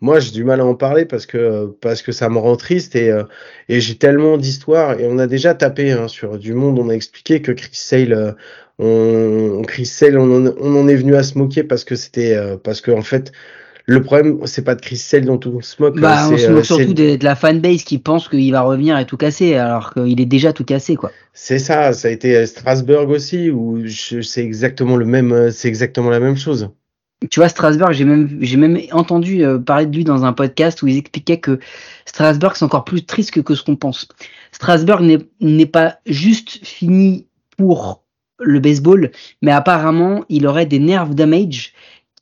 [0.00, 2.96] moi j'ai du mal à en parler parce que parce que ça me rend triste
[2.96, 3.24] et euh,
[3.68, 6.78] et j'ai tellement d'histoires et on a déjà tapé hein, sur du monde.
[6.78, 8.32] On a expliqué que Chris Sale, euh,
[8.78, 12.34] on Chris Sale, on en, on en est venu à se moquer parce que c'était
[12.36, 13.32] euh, parce que en fait
[13.86, 15.98] le problème c'est pas de Chris Sale dont on se moque.
[15.98, 19.06] Bah, on se moque surtout de, de la fanbase qui pense qu'il va revenir et
[19.06, 21.10] tout casser, alors qu'il est déjà tout cassé, quoi.
[21.32, 21.92] C'est ça.
[21.92, 25.50] Ça a été à Strasbourg aussi où je c'est exactement le même.
[25.50, 26.70] C'est exactement la même chose.
[27.30, 30.82] Tu vois, Strasbourg, j'ai même, j'ai même entendu euh, parler de lui dans un podcast
[30.82, 31.60] où ils expliquaient que
[32.04, 34.08] Strasbourg, c'est encore plus triste que, que ce qu'on pense.
[34.50, 38.02] Strasbourg n'est n'est pas juste fini pour
[38.40, 41.72] le baseball, mais apparemment, il aurait des nerves damage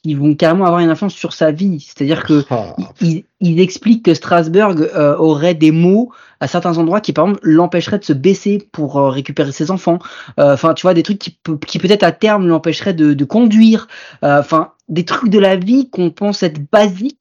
[0.02, 1.80] qui vont carrément avoir une influence sur sa vie.
[1.80, 6.10] C'est-à-dire que Ah, il, il explique que Strasbourg euh, aurait des mots
[6.40, 9.98] à certains endroits qui, par exemple, l'empêcheraient de se baisser pour euh, récupérer ses enfants.
[10.38, 13.86] Euh, Enfin, tu vois, des trucs qui, qui peut-être à terme l'empêcheraient de, de conduire.
[14.24, 17.18] Euh, Enfin, des trucs de la vie qu'on pense être basiques.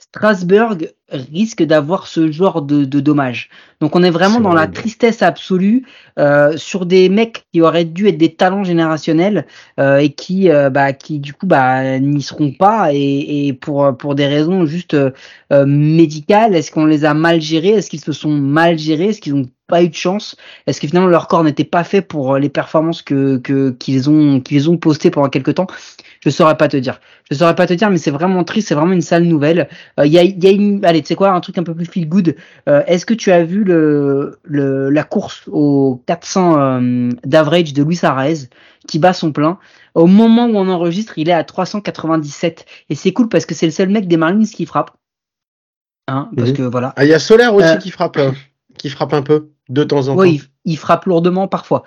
[0.00, 0.76] Strasbourg
[1.10, 3.50] risque d'avoir ce genre de, de dommages.
[3.80, 5.84] Donc on est vraiment dans la tristesse absolue
[6.18, 9.46] euh, sur des mecs qui auraient dû être des talents générationnels
[9.78, 12.92] euh, et qui, euh, bah, qui du coup bah, n'y seront pas.
[12.94, 15.10] Et, et pour, pour des raisons juste euh,
[15.66, 16.54] médicales.
[16.54, 17.70] Est-ce qu'on les a mal gérés?
[17.70, 19.06] Est-ce qu'ils se sont mal gérés?
[19.08, 20.36] Est-ce qu'ils n'ont pas eu de chance?
[20.66, 24.40] Est-ce que finalement leur corps n'était pas fait pour les performances que que- qu'ils ont
[24.40, 25.66] qu'ils ont postées pendant quelque temps?
[26.22, 27.00] Je saurais pas te dire.
[27.30, 28.68] Je saurais pas te dire, mais c'est vraiment triste.
[28.68, 29.68] C'est vraiment une sale nouvelle.
[29.98, 31.74] Euh, Il y a y a une allez, tu sais quoi, un truc un peu
[31.74, 32.36] plus feel good.
[32.68, 37.82] Euh, Est-ce que tu as vu le, le la course au 400 euh, d'average de
[37.82, 38.48] Luis Arraez
[38.86, 39.58] qui bat son plein?
[39.94, 43.66] Au moment où on enregistre, il est à 397 et c'est cool parce que c'est
[43.66, 44.90] le seul mec des Marlins qui frappe.
[46.06, 46.92] Hein, parce que voilà.
[46.96, 48.32] Ah, il y a Solaire aussi Euh, qui frappe, euh,
[48.76, 50.20] qui frappe un peu de temps en temps.
[50.20, 51.84] Oui, il, il frappe lourdement parfois.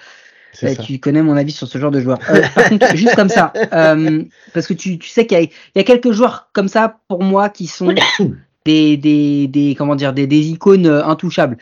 [0.61, 2.19] Euh, tu connais mon avis sur ce genre de joueur.
[2.29, 5.79] Euh, par contre, juste comme ça, euh, parce que tu, tu sais qu'il y, y
[5.79, 7.93] a quelques joueurs comme ça pour moi qui sont
[8.65, 11.57] des, des, des comment dire des, des icônes euh, intouchables.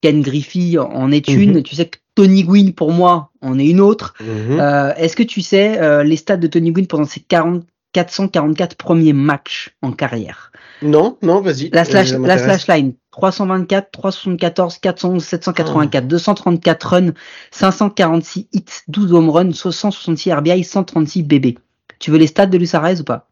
[0.00, 1.54] Ken Griffey en est une.
[1.54, 1.62] Mhm.
[1.62, 4.14] Tu sais que Tony Gwynn pour moi en est une autre.
[4.20, 4.60] Mhm.
[4.60, 8.76] Euh, Est-ce que tu sais euh, les stats de Tony Gwynn pendant ses 40, 444
[8.76, 10.52] premiers matchs en carrière?
[10.82, 11.70] Non, non, vas-y.
[11.72, 17.12] la slash, la slash line 324, 374, 411, 784, 234 runs,
[17.52, 21.58] 546 hits, 12 home runs, 166 RBI, 136 BB.
[22.00, 23.30] Tu veux les stats de Luis ou pas?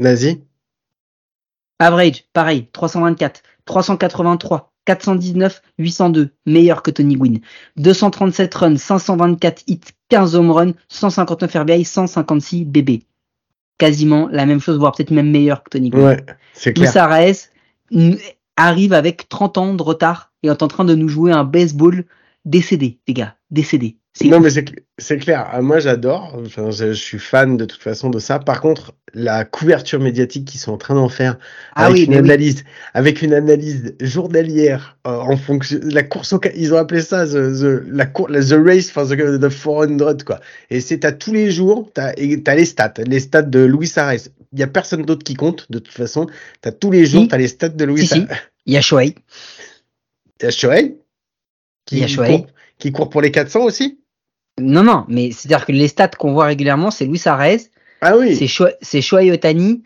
[0.00, 0.40] Vas-y.
[1.80, 7.40] Average, pareil, 324, 383, 419, 802, meilleur que Tony Gwynn.
[7.76, 13.02] 237 runs, 524 hits, 15 home runs, 159 RBI, 156 BB.
[13.78, 16.04] Quasiment la même chose, voire peut-être même meilleur que Tony Gwynn.
[16.04, 16.92] Ouais, c'est clair.
[17.90, 18.16] N-
[18.56, 22.04] arrive avec 30 ans de retard et est en train de nous jouer un baseball
[22.44, 23.96] décédé, les gars, décédé.
[24.16, 25.48] C'est Non, mais c'est cl- c'est clair.
[25.50, 26.36] Ah, Moi, j'adore.
[26.46, 28.38] Enfin, je, je suis fan de toute façon de ça.
[28.38, 31.36] Par contre, la couverture médiatique qu'ils sont en train d'en faire
[31.74, 32.18] ah avec oui, une oui.
[32.18, 32.62] analyse,
[32.94, 37.30] avec une analyse journalière euh, en fonction la course au, ils ont appelé ça the,
[37.32, 38.06] the- la
[38.62, 40.38] race for the, the 400 quoi.
[40.70, 42.12] Et c'est t'as tous les jours, t'as
[42.44, 44.22] t'as les stats, les stats de Luis Arez.
[44.54, 46.26] Il y a personne d'autre qui compte de toute façon.
[46.62, 47.28] T'as tous les jours, Si.
[47.28, 48.24] t'as les stats de Luis Si, si.
[48.66, 49.14] Il y a Shohei
[51.90, 52.46] Il y a qui court,
[52.78, 53.98] qui court pour les 400 aussi?
[54.60, 57.62] Non, non, mais c'est-à-dire que les stats qu'on voit régulièrement, c'est Luis Arez,
[58.00, 58.36] Ah oui.
[58.36, 59.82] c'est Sho- c'est Shohei Otani.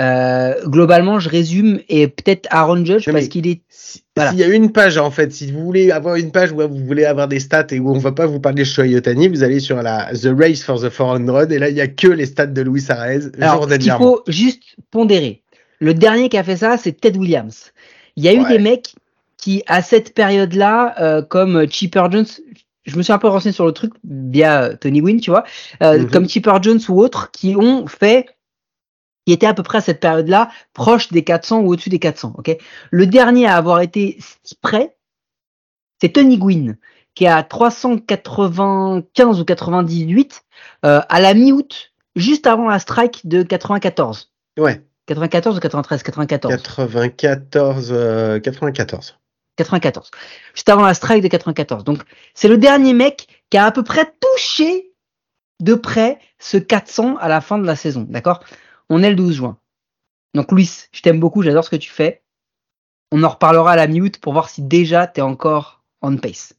[0.00, 3.60] Euh, globalement, je résume, et peut-être Aaron Judge, parce qu'il est
[4.16, 4.30] Voilà.
[4.30, 6.86] S'il y a une page, en fait, si vous voulez avoir une page où vous
[6.86, 9.42] voulez avoir des stats et où on va pas vous parler de Shohei Ohtani, vous
[9.42, 12.24] allez sur la The Race for the 400 et là, il y a que les
[12.26, 14.04] stats de Luis Arez Alors, journalièrement.
[14.16, 15.42] faut juste pondérer.
[15.78, 17.72] Le dernier qui a fait ça, c'est Ted Williams.
[18.16, 18.94] Il y a eu des mecs
[19.36, 22.26] qui, à cette période-là, euh, comme Chipper Jones,
[22.84, 25.44] je me suis un peu renseigné sur le truc via euh, Tony Gwynn, tu vois,
[25.82, 26.10] euh, Mhm.
[26.10, 28.26] comme Chipper Jones ou autres, qui ont fait,
[29.26, 32.34] qui étaient à peu près à cette période-là, proche des 400 ou au-dessus des 400.
[32.38, 32.56] Ok?
[32.90, 34.96] Le dernier à avoir été si près,
[36.00, 36.76] c'est Tony Gwynn,
[37.14, 40.44] qui est à 395 ou 98
[40.84, 44.32] euh, à la mi-août, juste avant la strike de 94.
[44.58, 49.18] Ouais, 94 ou 93 94 94, euh, 94.
[49.56, 50.10] 94.
[50.54, 51.84] Juste avant la strike de 94.
[51.84, 52.00] Donc,
[52.34, 54.92] c'est le dernier mec qui a à peu près touché
[55.60, 58.06] de près ce 400 à la fin de la saison.
[58.08, 58.40] D'accord?
[58.94, 59.58] On est le 12 juin.
[60.34, 62.22] Donc, Louis, je t'aime beaucoup, j'adore ce que tu fais.
[63.10, 66.52] On en reparlera à la mi-août pour voir si déjà tu es encore on pace.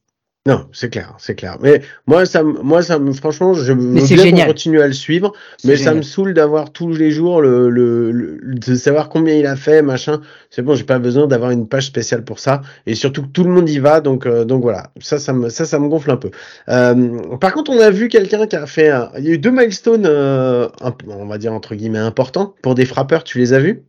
[0.45, 1.57] Non, c'est clair, c'est clair.
[1.61, 4.47] Mais moi, ça, moi, ça me, franchement, je veux bien génial.
[4.47, 5.31] qu'on continue à le suivre,
[5.63, 9.45] mais ça me saoule d'avoir tous les jours le, le, le- de savoir combien il
[9.45, 10.19] a fait, machin.
[10.49, 13.45] C'est bon, j'ai pas besoin d'avoir une page spéciale pour ça, et surtout que tout
[13.45, 14.91] le monde y va, donc, euh, donc voilà.
[14.99, 16.31] Ça, ça me, ça, ça me gonfle un peu.
[16.67, 19.37] Euh, par contre, on a vu quelqu'un qui a fait, un- il y a eu
[19.37, 23.23] deux milestones, euh, un on va dire entre guillemets importants pour des frappeurs.
[23.23, 23.83] Tu les as vus?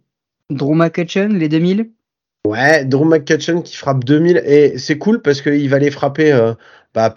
[0.50, 1.90] Drew McCutcheon, les 2000
[2.46, 6.52] Ouais, Drew McCutcheon qui frappe 2000 et c'est cool parce qu'il va les frapper euh,
[6.94, 7.12] bah,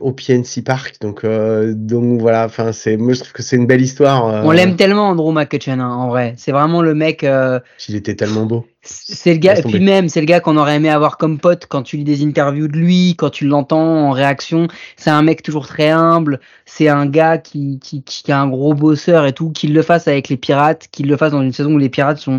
[0.00, 0.98] au PNC Park.
[1.00, 4.28] Donc, euh, donc voilà, enfin c'est, moi je trouve que c'est une belle histoire.
[4.28, 6.34] euh, On l'aime tellement, Drew McCutcheon, hein, en vrai.
[6.36, 7.24] C'est vraiment le mec.
[7.24, 8.66] euh, Il était tellement beau.
[8.82, 11.66] C'est le gars, et puis même, c'est le gars qu'on aurait aimé avoir comme pote
[11.68, 14.68] quand tu lis des interviews de lui, quand tu l'entends en réaction.
[14.96, 16.38] C'est un mec toujours très humble.
[16.64, 19.50] C'est un gars qui, qui, qui a un gros bosseur et tout.
[19.50, 22.18] Qu'il le fasse avec les Pirates, qu'il le fasse dans une saison où les Pirates
[22.18, 22.38] sont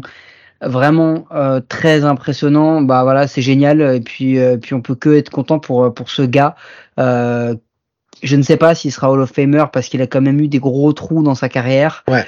[0.61, 2.81] vraiment euh, très impressionnants.
[2.81, 3.81] Bah voilà, c'est génial.
[3.81, 6.55] Et puis, euh, puis on peut que être content pour, pour ce gars.
[6.99, 7.55] Euh,
[8.21, 10.47] je ne sais pas s'il sera Hall of Famer parce qu'il a quand même eu
[10.49, 12.03] des gros trous dans sa carrière.
[12.09, 12.25] Ouais.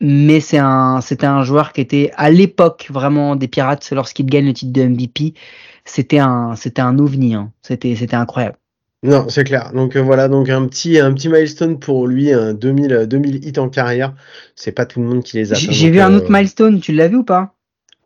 [0.00, 4.46] Mais c'est un, c'était un joueur qui était à l'époque vraiment des Pirates lorsqu'il gagne
[4.46, 5.34] le titre de MVP.
[5.84, 7.34] C'était un, c'était un ovni.
[7.34, 7.52] Hein.
[7.62, 8.56] C'était, c'était incroyable.
[9.04, 9.70] Non, c'est clair.
[9.72, 13.46] Donc euh, voilà, donc un petit, un petit milestone pour lui, un 2000, euh, 2000
[13.46, 14.14] hits en carrière.
[14.56, 15.54] C'est pas tout le monde qui les a.
[15.54, 16.80] J'ai vu un euh, autre milestone.
[16.80, 17.54] Tu l'as vu ou pas?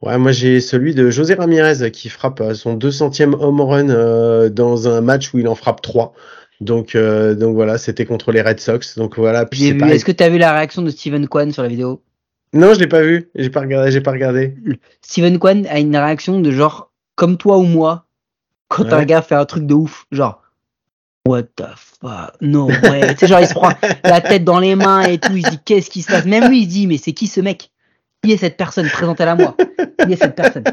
[0.02, 4.48] Ouais, moi j'ai celui de José Ramirez qui frappe euh, son 200e home run euh,
[4.48, 6.12] dans un match où il en frappe 3.
[6.60, 8.96] Donc, euh, donc voilà, c'était contre les Red Sox.
[8.96, 9.68] Donc voilà, puis.
[9.68, 12.02] Est-ce que tu as vu la réaction de Steven Kwan sur la vidéo?
[12.52, 13.30] Non, je l'ai pas vu.
[13.34, 13.90] J'ai pas regardé.
[13.90, 14.54] J'ai pas regardé.
[15.00, 18.04] Steven Kwan a une réaction de genre comme toi ou moi
[18.68, 18.94] quand Ouais.
[18.94, 20.40] un gars fait un truc de ouf, genre
[21.26, 22.32] What the fuck?
[22.40, 23.14] No way.
[23.14, 23.70] tu sais genre il se prend
[24.04, 26.24] la tête dans les mains et tout, il se dit qu'est-ce qui se passe?
[26.24, 27.70] Même lui il se dit mais c'est qui ce mec?
[28.22, 29.56] Qui est cette personne Présentez-la moi?
[30.06, 30.64] Qui est cette personne?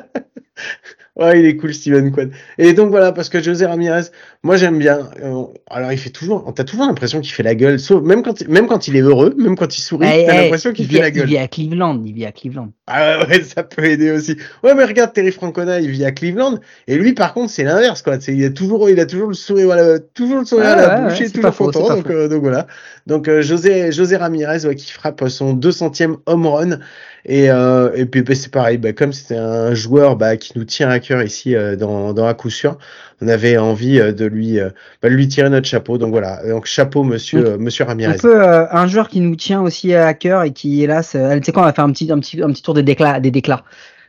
[1.19, 2.31] Ouais, il est cool, Steven Kwan.
[2.57, 4.03] Et donc voilà, parce que José Ramirez,
[4.41, 5.09] moi j'aime bien.
[5.21, 8.47] Euh, alors il fait toujours, t'as toujours l'impression qu'il fait la gueule, sauf même quand,
[8.47, 10.93] même quand il est heureux, même quand il sourit, t'as eh, l'impression qu'il il fait
[10.95, 11.27] vit- la Il gueule.
[11.27, 12.69] vit à Cleveland, il vit à Cleveland.
[12.87, 14.37] Ah ouais, ça peut aider aussi.
[14.63, 16.55] Ouais, mais regarde Terry Francona, il vit à Cleveland,
[16.87, 18.15] et lui par contre c'est l'inverse quoi.
[18.29, 21.03] Il a toujours, il a toujours le sourire, voilà, toujours le sourire à la ouais,
[21.09, 21.95] bouche, ouais, il est toujours faux, content.
[21.97, 22.65] donc, euh, voilà.
[23.07, 26.79] Donc euh, José, José Ramirez ouais, qui frappe son 200e home run.
[27.25, 30.63] Et, euh, et puis bah, c'est pareil, bah, comme c'est un joueur bah, qui nous
[30.63, 32.77] tient à ici euh, dans, dans à coup sûr,
[33.21, 34.69] on avait envie euh, de lui, euh,
[35.01, 35.97] bah, lui tirer notre chapeau.
[35.97, 38.17] Donc voilà, donc chapeau monsieur, monsieur On Ramirez.
[38.23, 41.65] un joueur qui nous tient aussi à cœur et qui hélas, tu sais quoi, on
[41.65, 43.63] va faire un petit un petit un petit tour des déclats des déclats.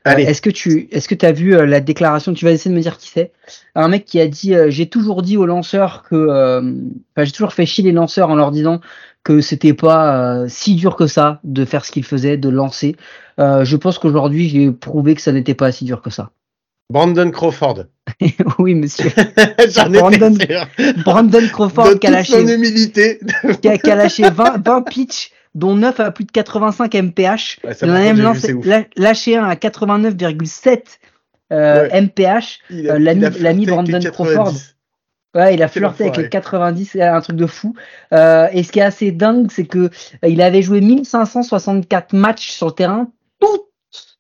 [0.09, 2.33] Euh, est-ce que tu est-ce que as vu euh, la déclaration?
[2.33, 3.33] Tu vas essayer de me dire qui c'est.
[3.75, 6.63] Un mec qui a dit euh, j'ai toujours dit aux lanceurs que
[7.19, 8.81] j'ai toujours fait chier les lanceurs en leur disant
[9.25, 12.97] que c'était pas si dur que ça de faire ce qu'ils faisaient, de lancer.
[13.39, 16.31] Je pense qu'aujourd'hui j'ai prouvé que ça n'était pas si dur que ça.
[16.91, 17.85] Brandon Crawford.
[18.59, 19.11] oui monsieur.
[19.75, 20.37] J'en Brandon-.
[21.05, 23.21] Brandon Crawford qui a son lâché humilité.
[23.63, 27.59] qui a, qui a lâché 20, 20 pitchs, dont 9 à plus de 85 mph.
[27.65, 30.83] Ouais, Il en a même lancé- la- lâché un à 89,7
[31.53, 32.01] euh, Ouais.
[32.03, 32.59] MPH.
[32.73, 34.45] Euh, l'ami- Brandon Crawford.
[34.45, 34.77] 90.
[35.37, 37.77] Ouais, il a flirté avec les 90, c'est un truc de fou.
[38.13, 39.89] Euh, et ce qui est assez dingue, c'est que
[40.27, 43.61] il avait joué 1564 matchs sur le terrain, tout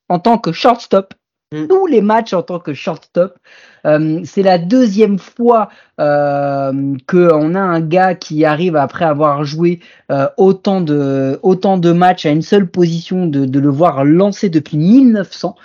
[0.08, 1.14] en tant que shortstop.
[1.52, 1.66] Mm.
[1.66, 3.36] Tous les matchs en tant que shortstop.
[3.84, 9.44] Euh, c'est la deuxième fois euh, que on a un gars qui arrive après avoir
[9.44, 9.80] joué
[10.12, 14.48] euh, autant de autant de matchs à une seule position de, de le voir lancer
[14.48, 15.56] depuis 1900.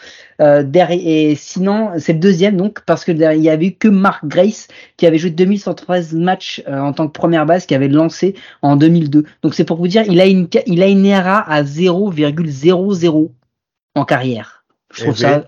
[0.41, 4.67] Euh, et sinon, c'est le deuxième donc parce que il y avait que Mark Grace
[4.97, 8.75] qui avait joué 2113 matchs euh, en tant que première base, qui avait lancé en
[8.75, 9.23] 2002.
[9.43, 13.29] Donc c'est pour vous dire, il a une il a une ERA à 0,00
[13.95, 14.54] en carrière.
[14.95, 15.47] Je trouve Eh ça.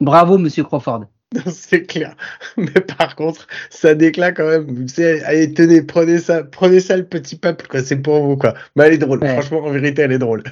[0.00, 1.04] Bravo Monsieur Crawford.
[1.46, 2.14] C'est clair.
[2.56, 4.86] Mais par contre, ça déclare quand même.
[5.24, 7.82] Allez, tenez, prenez ça, prenez ça le petit peuple, quoi.
[7.82, 8.54] C'est pour vous, quoi.
[8.74, 9.20] Mais elle est drôle.
[9.22, 9.32] Ouais.
[9.32, 10.42] Franchement, en vérité, elle est drôle.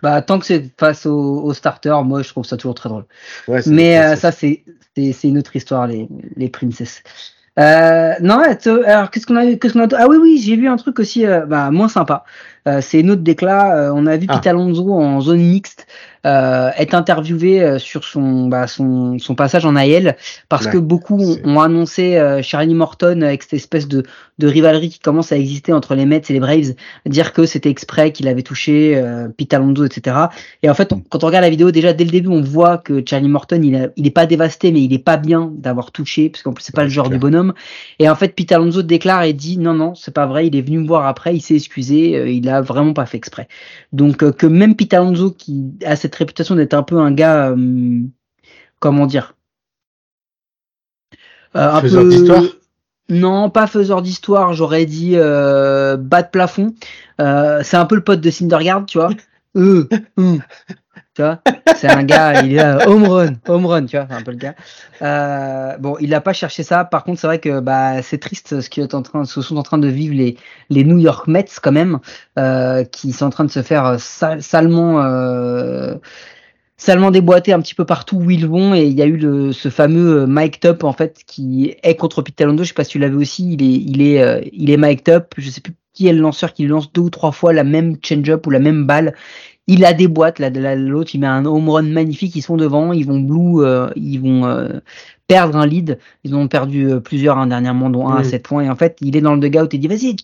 [0.00, 3.04] Bah tant que c'est face au, au starter, moi je trouve ça toujours très drôle.
[3.48, 4.62] Ouais, Mais euh, ça c'est
[4.96, 7.02] une autre histoire les les princesses.
[7.58, 8.40] Euh, non,
[8.86, 11.26] alors qu'est-ce qu'on a qu'est-ce qu'on a Ah oui oui, j'ai vu un truc aussi
[11.26, 12.24] euh, bah, moins sympa.
[12.66, 13.76] Euh, c'est une autre déclat.
[13.76, 14.34] euh, on a vu Ah.
[14.36, 15.86] Pete Alonso en zone mixte
[16.26, 20.16] euh, être interviewé sur son bah, son son passage en AL
[20.48, 24.02] parce Ouais, que beaucoup ont, annoncé Charlie Morton avec cette espèce de
[24.38, 26.74] de rivalité qui commence à exister entre les Mets et les Braves,
[27.06, 30.16] dire que c'était exprès qu'il avait touché euh, Pete Alonso, etc.
[30.62, 32.78] Et en fait, on- quand on regarde la vidéo, déjà dès le début, on voit
[32.78, 35.90] que Charlie Morton, il, a, il est pas dévasté, mais il est pas bien d'avoir
[35.90, 37.30] touché, parce qu'en plus c'est pas le genre c'est du clair.
[37.32, 37.52] bonhomme.
[37.98, 40.46] Et en fait, Pete Alonso déclare et dit non, non, c'est pas vrai.
[40.46, 43.16] Il est venu me voir après, il s'est excusé, euh, il a vraiment pas fait
[43.16, 43.48] exprès.
[43.92, 47.50] Donc euh, que même Pete Alonso, qui a cette réputation d'être un peu un gars,
[47.50, 48.00] euh,
[48.80, 49.34] comment dire,
[51.56, 52.42] euh, un Faiseur peu- d'histoire?
[53.10, 56.74] Non, pas faiseur d'histoire, j'aurais dit euh, bas de plafond.
[57.22, 59.10] Euh, c'est un peu le pote de Syndergaard, tu vois.
[59.56, 59.88] Euh,
[61.76, 64.36] c'est un gars, il est là, home run, home run, tu vois, un peu le
[64.36, 64.54] gars.
[65.02, 66.84] Euh, bon, il n'a pas cherché ça.
[66.84, 69.56] Par contre, c'est vrai que bah c'est triste ce qui est en train, ce sont
[69.56, 70.36] en train de vivre les
[70.70, 71.98] les New York Mets quand même,
[72.38, 75.02] euh, qui sont en train de se faire euh, sale- salement.
[75.02, 75.94] Euh,
[76.86, 80.22] un petit peu partout où ils vont et il y a eu le, ce fameux
[80.22, 82.98] euh, Mike Top en fait qui est contre Pete Alonso je sais pas si tu
[82.98, 86.06] l'avais aussi il est il est euh, il est Mike Top je sais plus qui
[86.06, 88.86] est le lanceur qui lance deux ou trois fois la même change-up ou la même
[88.86, 89.14] balle
[89.68, 92.56] il la déboîte là de la- l'autre il met un home run magnifique ils sont
[92.56, 94.80] devant ils vont blue euh, ils vont euh,
[95.28, 98.24] perdre un lead ils ont perdu euh, plusieurs hein, dernièrement dont un à Mm.
[98.24, 100.16] 7 points et en fait il est dans le dugout et dit vas-y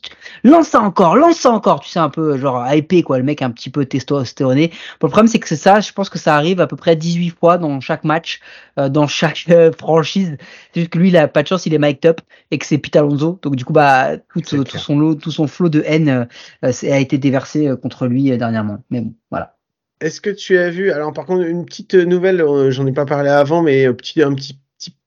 [0.42, 3.40] lance ça encore lance ça encore tu sais un peu genre hypé quoi le mec
[3.42, 4.64] un petit peu testostéroné
[5.00, 6.96] Bon, le problème, c'est que c'est ça, je pense que ça arrive à peu près
[6.96, 8.40] 18 fois dans chaque match,
[8.78, 10.36] euh, dans chaque euh, franchise.
[10.72, 12.66] C'est juste que lui, il a pas de chance, il est mic'd up et que
[12.66, 13.38] c'est Pete Alonso.
[13.42, 16.24] Donc, du coup, bah, tout, son lot, tout son flot de haine euh,
[16.64, 18.78] euh, a été déversé euh, contre lui euh, dernièrement.
[18.90, 19.56] Mais bon, voilà.
[20.00, 23.06] Est-ce que tu as vu Alors par contre, une petite nouvelle, euh, j'en ai pas
[23.06, 24.58] parlé avant, mais un petit, un petit,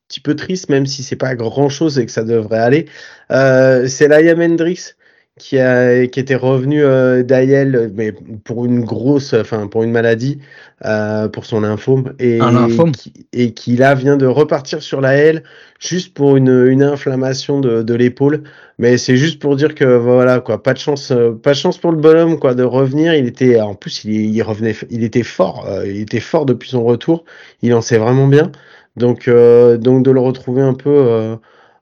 [0.08, 2.86] petit, petit peu triste, même si c'est pas grand chose et que ça devrait aller.
[3.30, 4.94] Euh, c'est Liam Hendricks
[5.38, 8.12] qui a qui était revenu euh, d'Ayel, mais
[8.44, 10.40] pour une grosse, enfin pour une maladie,
[10.84, 12.90] euh, pour son lymphome, et Un lymphome.
[12.90, 15.44] qui, et qui là vient de repartir sur la L
[15.78, 18.42] juste pour une, une inflammation de, de l'épaule.
[18.80, 21.78] Mais c'est juste pour dire que voilà quoi, pas de chance, euh, pas de chance
[21.78, 23.14] pour le bonhomme quoi de revenir.
[23.14, 26.70] Il était, en plus il, il revenait, il était fort, euh, il était fort depuis
[26.70, 27.24] son retour.
[27.62, 28.50] Il en sait vraiment bien.
[28.98, 31.36] Donc euh, donc de le retrouver un peu euh,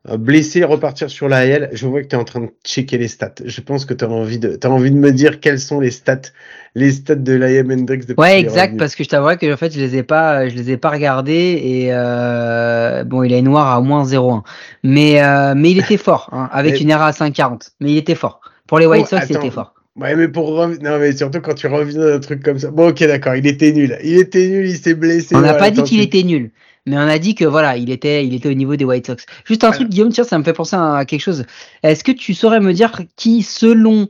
[0.08, 1.68] euh, blessé, repartir sur la L.
[1.72, 3.34] Je vois que tu es en train de checker les stats.
[3.44, 5.90] Je pense que tu as envie de, t'as envie de me dire quelles sont les
[5.90, 6.30] stats,
[6.76, 9.72] les stats de Hendricks depuis Ouais, est exact, parce que je t'avouerais que en fait,
[9.72, 13.74] je les ai pas, je les ai pas regardés et euh, bon, il une noire
[13.74, 14.42] à moins 0,1.
[14.84, 17.70] Mais euh, mais il était fort, hein, avec une ERA à 5,40.
[17.80, 18.40] Mais il était fort.
[18.68, 19.74] Pour les White Oh, Sox, il était fort.
[19.96, 22.70] Ouais, mais pour non, mais surtout quand tu reviens d'un truc comme ça.
[22.70, 23.96] Bon, ok, d'accord, il était nul.
[24.04, 25.34] Il était nul, il s'est blessé.
[25.34, 26.50] On n'a voilà, pas dit qu'il était nul,
[26.86, 29.26] mais on a dit que voilà, il était, il était au niveau des White Sox.
[29.44, 31.44] Juste un truc, Guillaume, tiens, ça me fait penser à quelque chose.
[31.82, 34.08] Est-ce que tu saurais me dire qui, selon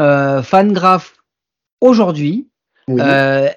[0.00, 1.14] euh, Fangraph
[1.80, 2.48] aujourd'hui,
[2.88, 3.00] Oui.
[3.00, 3.48] euh,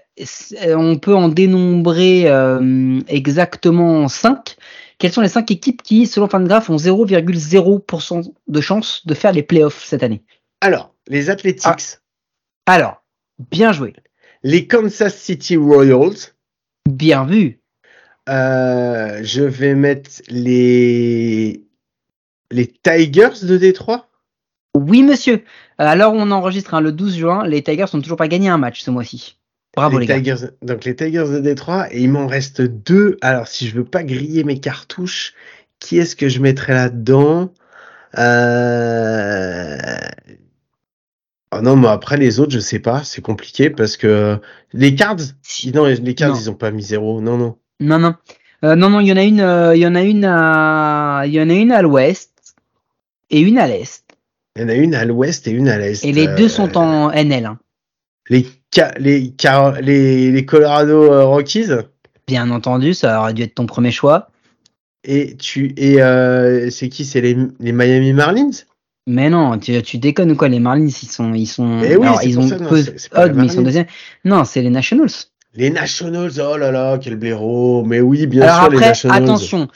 [0.75, 4.55] on peut en dénombrer euh, exactement 5
[4.99, 9.43] Quelles sont les 5 équipes qui, selon Fangraph, ont 0,0% de chance de faire les
[9.43, 10.23] playoffs cette année?
[10.61, 11.75] Alors, les Athletics, Ah.
[12.65, 13.03] Alors,
[13.51, 13.93] bien joué,
[14.43, 16.33] les Kansas City Royals,
[16.89, 17.61] bien vu.
[18.27, 21.63] Euh, je vais mettre les,
[22.51, 24.07] les Tigers de Détroit.
[24.75, 25.35] Oui, monsieur.
[25.35, 25.39] Euh,
[25.77, 27.47] Alors, on enregistre hein, le 12 juin.
[27.47, 29.37] Les Tigers n'ont toujours pas gagné un match ce mois-ci.
[29.75, 30.35] Bravo, les, les gars.
[30.35, 33.17] Tigers, donc les Tigers de Détroit, et il m'en reste deux.
[33.21, 35.33] Alors, si je veux pas griller mes cartouches,
[35.79, 37.53] qui est-ce que je mettrais là-dedans?
[38.17, 39.77] Euh...
[41.55, 44.39] Oh non, mais après les autres, je sais pas, c'est compliqué parce que
[44.73, 45.15] les Cards,
[45.73, 46.39] non, les Cards, Non.
[46.39, 47.21] ils ont pas mis zéro.
[47.21, 47.57] Non, non.
[47.79, 48.15] Non, non.
[48.63, 51.23] Euh, non, non, il y en a une, euh, il y en a une à,
[51.25, 52.31] il y en a une à l'ouest
[53.29, 54.03] et une à l'est.
[54.55, 56.03] Il y en a une à l'ouest et une à l'est.
[56.03, 57.45] Et les Euh, deux sont en NL.
[57.45, 57.59] hein.
[58.29, 58.45] Les,
[58.99, 59.31] les,
[59.81, 61.67] les, les Colorado Rockies?
[62.27, 64.29] Bien entendu, ça aurait dû être ton premier choix.
[65.03, 67.05] Et tu et euh, c'est qui?
[67.05, 68.49] C'est les, les Miami Marlins?
[69.05, 70.49] Mais non, tu, tu déconnes ou quoi?
[70.49, 72.83] Les Marlins, ils sont, ils sont, Eh oui, alors, c'est ils ont ça, peu
[73.33, 73.85] mais ils sont deuxième.
[74.25, 75.07] Non, c'est les Nationals.
[75.57, 76.31] Les Nationals.
[76.39, 77.83] Oh là là, quel blaireau.
[77.83, 79.23] Mais oui, bien Alors sûr, les Nationals.
[79.23, 79.67] attention,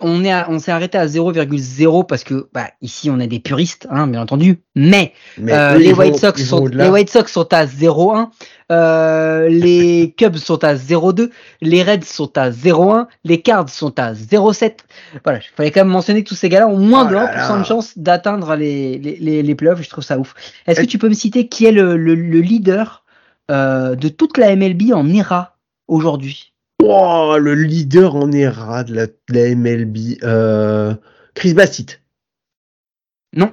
[0.00, 3.38] on est, à- on s'est arrêté à 0,0 parce que, bah, ici on a des
[3.38, 4.60] puristes, hein, bien entendu.
[4.74, 8.30] Mais Mais Euh, les, White vont- Sox sont, les White Sox sont à 0,1.
[8.72, 11.30] Euh, les Cubs sont à 0,2.
[11.60, 13.06] Les Reds sont à 0,1.
[13.24, 14.80] Les Cards sont à 0,7.
[15.24, 17.46] Voilà, il fallait quand même mentionner que tous ces gars-là ont moins Oh de là
[17.46, 17.60] 1% là.
[17.60, 19.82] de chance d'atteindre les, les, les, les playoffs.
[19.82, 20.34] Je trouve ça ouf.
[20.66, 23.04] Est-ce que tu peux me citer qui est le, le, le leader
[23.50, 25.56] euh, de toute la MLB en ERA
[25.88, 30.22] aujourd'hui Oh, le leader en ERA de la, de la MLB.
[30.22, 30.94] Euh,
[31.34, 32.00] Chris Bassett.
[33.36, 33.52] Non,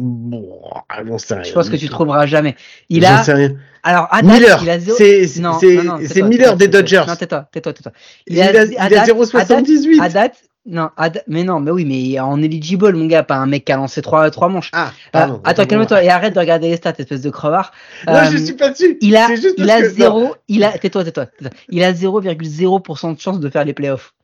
[0.00, 0.60] Bon,
[1.06, 1.42] j'en sais rien.
[1.44, 2.56] je pense que tu trouveras jamais.
[2.88, 3.56] Il a, sais rien.
[3.84, 4.58] alors, à date, Miller.
[4.62, 6.66] il a C'est c'est- Non, c'est- non, non, c'est tais-toi, Miller des.
[6.68, 7.04] Dodgers.
[7.06, 7.92] Non, tais-toi, tais-toi, tais-toi.
[8.26, 10.00] Il a, il a à date- 0,78.
[10.00, 10.90] À date, non,
[11.26, 14.00] mais non, mais oui, mais en eligible, mon gars, pas un mec qui a lancé
[14.02, 14.70] trois, trois manches.
[14.72, 15.40] Ah, Euh, pardon.
[15.44, 17.70] attends, calme-toi et arrête de regarder les stats, espèce de crevard.
[18.06, 18.96] Non, Euh, je suis pas dessus.
[19.02, 21.26] Il a, juste il a que- zéro, il a, tais-toi, tais-toi.
[21.68, 24.14] Il a 0,0% de chance de faire les playoffs.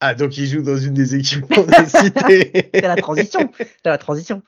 [0.00, 2.70] Ah, donc il joue dans une des équipes qu'on a citées.
[2.74, 3.50] C'est la transition.
[3.58, 4.42] C'est la transition.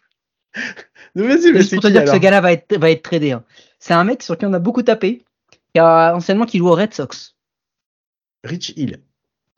[1.15, 3.33] Non, mais c'est pour te dire que ce gars-là va être, va être tradé.
[3.33, 3.45] hein.
[3.79, 5.23] C'est un mec sur qui on a beaucoup tapé.
[5.75, 7.35] Qui a anciennement qui joue aux Red Sox.
[8.45, 8.99] Rich Hill.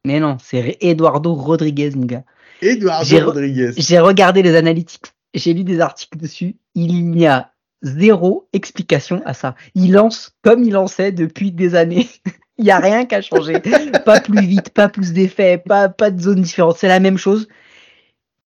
[0.04, 2.24] Mais non, c'est Eduardo Rodriguez, mon gars.
[2.60, 3.72] Eduardo Rodriguez.
[3.76, 6.56] J'ai regardé les analytics, j'ai lu des articles dessus.
[6.74, 7.52] Il n'y a
[7.82, 9.54] zéro explication à ça.
[9.74, 12.08] Il lance comme il lançait depuis des années.
[12.56, 13.60] Il n'y a rien qu'à changer.
[14.04, 16.76] pas plus vite, pas plus d'effets, pas, pas de zone différente.
[16.78, 17.48] C'est la même chose.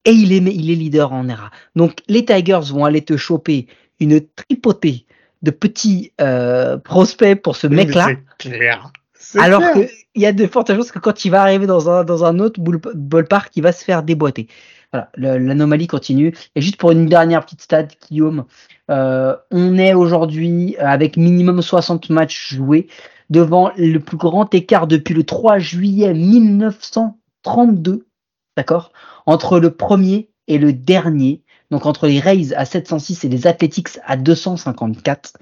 [0.07, 1.51] Et il est, il est leader en ERA.
[1.77, 3.67] Donc les Tigers vont aller te choper
[4.01, 5.05] une tripotée
[5.43, 8.07] de petits euh, prospects pour ce mec-là.
[8.41, 8.93] C'est clair.
[9.13, 9.75] C'est Alors clair.
[9.75, 12.61] que il y a de fortes chances que quand il va arriver dans un, autre
[12.61, 14.49] ballpark, il va se faire déboîter.
[14.93, 16.35] Voilà, l'anomalie continue.
[16.57, 18.45] Et juste pour une dernière petite stat, Guillaume,
[18.91, 22.89] euh, on est aujourd'hui avec minimum 60 matchs joués
[23.31, 28.09] devant le plus grand écart depuis le 3 juillet 1932,
[28.57, 28.93] d'accord,
[29.25, 34.01] entre le premier et le dernier, donc entre les Rays à 706 et les Athletics
[34.05, 35.35] à 254.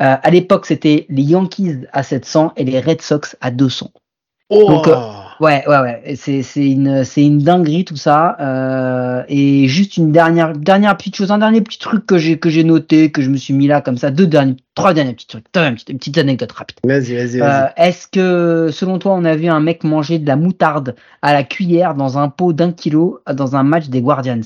[0.00, 3.90] Euh, à l'époque, c'était les Yankees à 700 et les Red Sox à 200.
[4.52, 4.96] Oh donc, euh,
[5.40, 6.14] Ouais, ouais, ouais.
[6.16, 8.36] C'est, c'est une, c'est une dinguerie tout ça.
[8.40, 12.50] Euh, et juste une dernière, dernière petite chose, un dernier petit truc que j'ai, que
[12.50, 15.26] j'ai noté, que je me suis mis là comme ça, deux derniers, trois derniers petits
[15.28, 16.78] trucs, trois petites, petites anecdotes rapides.
[16.84, 17.72] Vas-y, vas-y, Euh, vas-y.
[17.76, 21.42] est-ce que, selon toi, on a vu un mec manger de la moutarde à la
[21.42, 24.40] cuillère dans un pot d'un kilo dans un match des Guardians?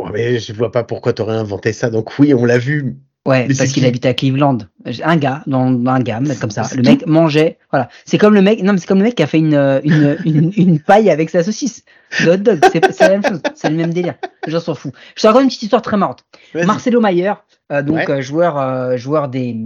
[0.00, 1.90] Oh, mais je vois pas pourquoi t'aurais inventé ça.
[1.90, 2.96] Donc oui, on l'a vu.
[3.26, 4.58] Ouais, Mais parce qu'il qui habite à Cleveland.
[5.02, 6.62] Un gars, dans un gars, mais comme ça.
[6.76, 7.56] Le mec mangeait.
[7.70, 7.88] Voilà.
[8.04, 8.62] C'est comme le mec.
[8.62, 11.30] Non, mais c'est comme le mec qui a fait une une une, une paille avec
[11.30, 11.84] sa saucisse.
[12.22, 13.40] Le hot dog, c'est la même chose.
[13.54, 14.14] C'est le même délire.
[14.44, 14.92] Les gens s'en foutent.
[15.16, 16.24] Je te raconte une petite histoire très marrante.
[16.54, 17.32] Marcelo Mayer,
[17.72, 18.10] euh, donc Ouais.
[18.10, 19.56] euh, joueur euh, joueur des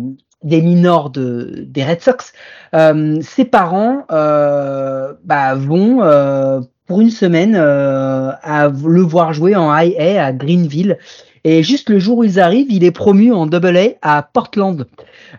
[0.44, 2.32] des minors de des Red Sox.
[2.76, 9.56] euh, ses parents euh, bah, vont euh, pour une semaine euh, à le voir jouer
[9.56, 10.96] en High A à Greenville.
[11.50, 14.86] Et juste le jour où ils arrivent, il est promu en Double A à Portland.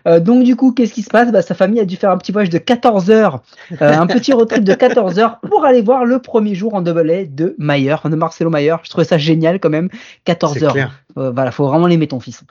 [0.08, 1.30] Euh, donc du coup, qu'est-ce qui se passe?
[1.30, 3.42] Bah, Sa famille a dû faire un petit voyage de 14 heures,
[3.80, 6.82] euh, un petit road trip de 14 heures pour aller voir le premier jour en
[6.82, 8.74] Double A de Mayer, de Marcelo Mayer.
[8.82, 9.88] Je trouvais ça génial quand même.
[10.24, 10.72] 14 C'est heures.
[10.72, 11.00] clair.
[11.16, 12.42] Euh, voilà, faut vraiment l'aimer ton fils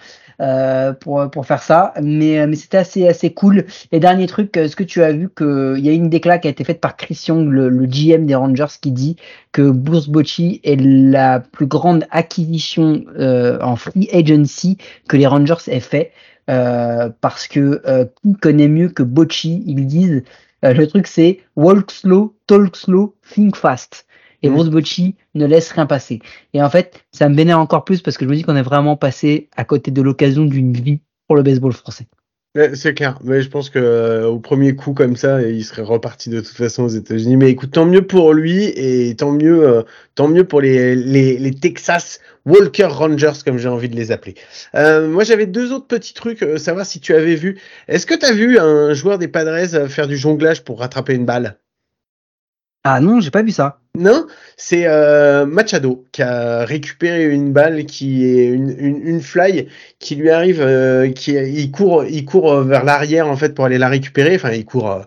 [1.01, 1.93] pour pour faire ça.
[2.01, 3.65] Mais mais c'était assez assez cool.
[3.91, 6.47] Et dernier truc, est-ce que tu as vu que il y a une déclat qui
[6.47, 9.17] a été faite par Christian, le, le GM des Rangers, qui dit
[9.51, 14.77] que Bruce Bocci est la plus grande acquisition euh, en free agency
[15.07, 16.11] que les Rangers aient fait.
[16.49, 20.23] Euh, parce que euh, qui connaît mieux que Bocci Ils disent
[20.65, 24.07] euh, le truc c'est walk slow, talk slow, think fast.
[24.41, 24.55] Et Mhm.
[24.55, 26.21] Bruce Bocci ne laisse rien passer.
[26.53, 28.61] Et en fait, ça me vénère encore plus parce que je me dis qu'on est
[28.61, 32.07] vraiment passé à côté de l'occasion d'une vie pour le baseball français.
[32.73, 36.31] C'est clair, mais je pense que euh, au premier coup comme ça, il serait reparti
[36.31, 37.37] de toute façon aux États-Unis.
[37.37, 39.83] Mais écoute, tant mieux pour lui et tant mieux, euh,
[40.15, 44.33] tant mieux pour les, les, les Texas Walker Rangers comme j'ai envie de les appeler.
[44.73, 47.59] Euh, moi, j'avais deux autres petits trucs, savoir si tu avais vu.
[47.87, 51.25] Est-ce que tu as vu un joueur des Padres faire du jonglage pour rattraper une
[51.25, 51.59] balle?
[52.83, 53.79] Ah non, j'ai pas vu ça.
[53.99, 59.67] Non, c'est euh, Machado qui a récupéré une balle qui est une, fly
[59.99, 63.77] qui lui arrive, euh, qui il court, il court vers l'arrière en fait pour aller
[63.77, 64.35] la récupérer.
[64.35, 65.01] Enfin, il court euh,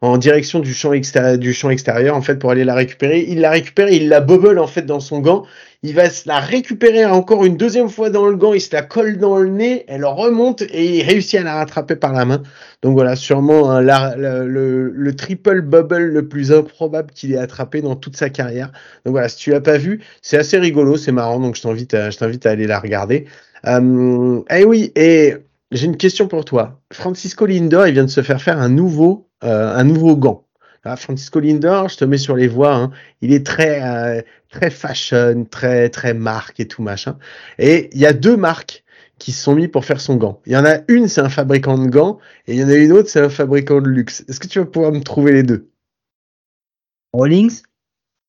[0.00, 3.26] en direction du champ, extérieur, en fait pour aller la récupérer.
[3.28, 5.44] Il la récupère, il la bubble en fait dans son gant.
[5.84, 8.82] Il va se la récupérer encore une deuxième fois dans le gant, il se la
[8.82, 12.42] colle dans le nez, elle remonte et il réussit à la rattraper par la main.
[12.82, 18.16] Donc voilà, sûrement hein, le triple bubble le plus improbable qu'il ait attrapé dans toute
[18.16, 18.72] sa carrière.
[19.04, 21.94] Donc voilà, si tu l'as pas vu, c'est assez rigolo, c'est marrant, donc je t'invite
[21.94, 23.26] à, je t'invite à aller la regarder.
[23.66, 25.36] Euh, eh oui, et
[25.70, 26.80] j'ai une question pour toi.
[26.92, 30.47] Francisco Lindor, il vient de se faire faire un nouveau, euh, un nouveau gant.
[30.88, 32.74] Ah, Francisco Lindor, je te mets sur les voies.
[32.74, 32.90] hein.
[33.20, 37.18] Il est très, euh, très fashion, très, très marque et tout machin.
[37.58, 38.84] Et il y a deux marques
[39.18, 40.40] qui se sont mis pour faire son gant.
[40.46, 42.74] Il y en a une, c'est un fabricant de gants, et il y en a
[42.74, 44.24] une autre, c'est un fabricant de luxe.
[44.28, 45.68] Est-ce que tu vas pouvoir me trouver les deux?
[47.12, 47.62] Rawlings?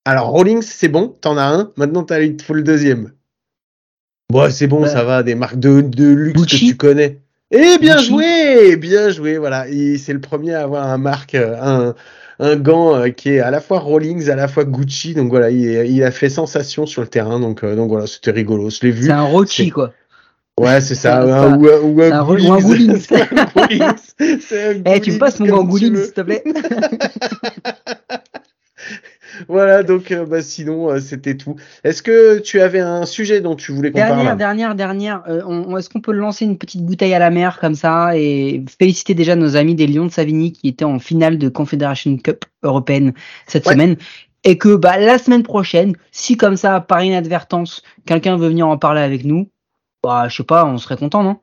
[0.06, 1.72] Alors Rawlings, c'est bon, t'en as un.
[1.78, 3.12] Maintenant, t'as il te faut le deuxième.
[4.32, 6.60] Bon, c'est bon, Bah, ça va, des marques de, de luxe Gucci.
[6.60, 7.22] que tu connais.
[7.52, 8.08] Eh bien Gucci.
[8.10, 9.68] joué, bien joué, voilà.
[9.70, 11.96] Il- C'est le premier à avoir un marque, euh, un,
[12.40, 15.14] un gant euh, qui est à la fois Rawlings, à la fois Gucci.
[15.14, 15.62] Donc voilà, il,
[15.92, 17.40] il a fait sensation sur le terrain.
[17.40, 18.70] Donc, euh, donc voilà, c'était rigolo.
[18.70, 19.06] Je l'ai vu.
[19.08, 19.92] C'est un c'est- quoi.
[20.60, 21.22] Ouais, c'est ça.
[21.22, 22.24] un- ou un, ou un un
[22.60, 23.08] Goulings.
[24.86, 26.44] Eh, tu me passes mon gant Goulings, s'il te plaît
[29.50, 31.56] Voilà, donc euh, bah, sinon, euh, c'était tout.
[31.84, 35.24] Est-ce que tu avais un sujet dont tu voulais qu'on Dernière, parle dernière, dernière.
[35.28, 38.16] euh, on- on- Est-ce qu'on peut lancer une petite bouteille à la mer comme ça
[38.16, 42.16] et féliciter déjà nos amis des Lions de Savigny qui étaient en finale de Confederation
[42.18, 43.14] Cup européenne
[43.48, 43.74] cette Ouais.
[43.74, 43.96] semaine?
[44.44, 48.78] Et que bah, la semaine prochaine, si comme ça, par inadvertance, quelqu'un veut venir en
[48.78, 49.50] parler avec nous,
[50.04, 51.38] bah, je sais pas, on serait content, non?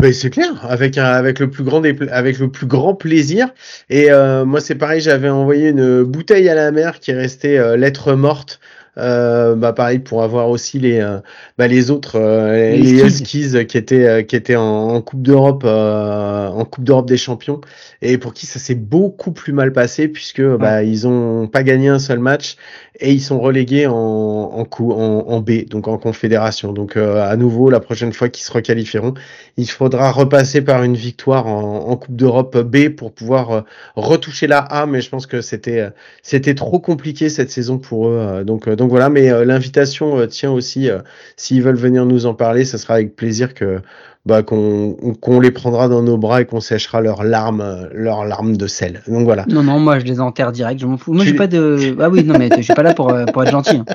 [0.00, 0.96] Ben, c'est clair, avec
[1.40, 3.48] le plus grand plaisir.
[3.90, 7.58] Et euh, moi c'est pareil, j'avais envoyé une bouteille à la mer qui est restée
[7.58, 8.60] euh, lettre morte.
[8.98, 11.18] Euh, bah pareil pour avoir aussi les euh,
[11.56, 13.64] bah, les autres euh, Les les Huskies.
[13.68, 17.60] Qui étaient euh, qui étaient en, en Coupe d'Europe euh, en Coupe d'Europe des Champions
[18.02, 21.88] et pour qui ça s'est beaucoup plus mal passé puisque bah ils ont pas gagné
[21.88, 22.56] un seul match
[23.00, 26.72] et ils sont relégués en en, coup, en, en B donc en Confédération.
[26.72, 29.14] Donc euh, à nouveau la prochaine fois qu'ils se requalifieront
[29.56, 34.58] il faudra repasser par une victoire en, en Coupe d'Europe B pour pouvoir retoucher la
[34.58, 35.90] A, mais je pense que c'était euh,
[36.22, 38.42] c'était trop compliqué cette saison pour eux.
[38.44, 40.88] donc donc voilà, mais euh, l'invitation euh, tient aussi.
[40.88, 41.00] euh,
[41.36, 43.80] S'ils veulent venir nous en parler, ça sera avec plaisir que
[44.24, 44.96] bah, qu'on
[45.40, 49.02] les prendra dans nos bras et qu'on séchera leurs larmes leurs larmes de sel.
[49.06, 49.44] Donc voilà.
[49.48, 51.12] Non, non, moi je les enterre direct, je m'en fous.
[51.12, 51.96] Moi j'ai les- pas de.
[52.00, 53.76] Ah oui, non, mais je suis pas là pour, pour être gentil.
[53.76, 53.84] hein.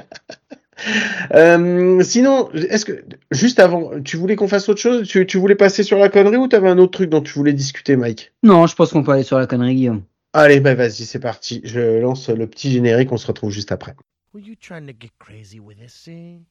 [1.33, 5.07] Euh, sinon, est-ce que juste avant, tu voulais qu'on fasse autre chose?
[5.07, 7.53] Tu, tu voulais passer sur la connerie ou t'avais un autre truc dont tu voulais
[7.53, 8.33] discuter, Mike?
[8.43, 10.01] Non, je pense qu'on peut aller sur la connerie, Guillaume.
[10.33, 11.61] Allez, bah vas-y, c'est parti.
[11.63, 13.93] Je lance le petit générique, on se retrouve juste après.
[14.34, 16.47] Were you trying to get crazy with this scene?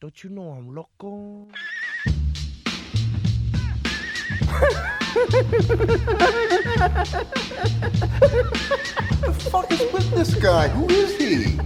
[0.00, 1.48] Don't you know I'm loco?
[9.50, 10.68] fuck is with this guy?
[10.68, 11.58] Who is he?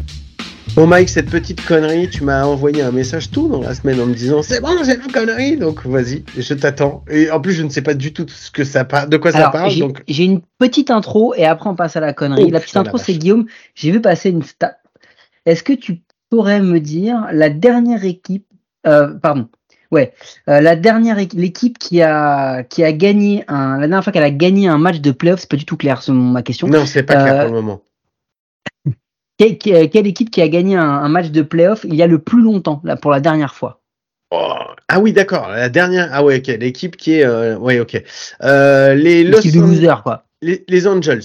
[0.76, 4.06] Bon Mike, cette petite connerie, tu m'as envoyé un message tout dans la semaine en
[4.06, 7.04] me disant c'est bon, c'est la connerie, donc vas-y, je t'attends.
[7.10, 9.30] Et en plus, je ne sais pas du tout ce que ça parle, de quoi
[9.30, 12.46] ça parle, j'ai donc j'ai une petite intro et après on passe à la connerie.
[12.46, 13.12] Oh, la petite intro, c'est.
[13.12, 13.44] Guillaume.
[13.74, 14.78] J'ai vu passer une stat.
[15.46, 18.46] Est-ce que tu pourrais me dire la dernière équipe,
[18.86, 19.48] euh, pardon,
[19.90, 20.12] ouais,
[20.48, 24.22] euh, la dernière équ- l'équipe qui a qui a gagné un, la dernière fois qu'elle
[24.24, 26.66] a gagné un match de playoff, c'est pas du tout clair ma question.
[26.68, 27.82] non, c'est pas clair Euh, pour le moment.
[29.38, 32.40] Quelle, équipe qui a gagné un, un match de playoff il y a le plus
[32.42, 33.80] longtemps, là, pour la dernière fois?
[34.30, 34.54] Oh,
[34.88, 36.08] Ah oui, d'accord, la dernière.
[36.12, 37.92] Ah ouais, ok, l'équipe qui est, euh, ouais, ok.
[38.40, 40.24] Les Los L'équipe de An- losers, quoi.
[40.42, 41.22] les, les Angels.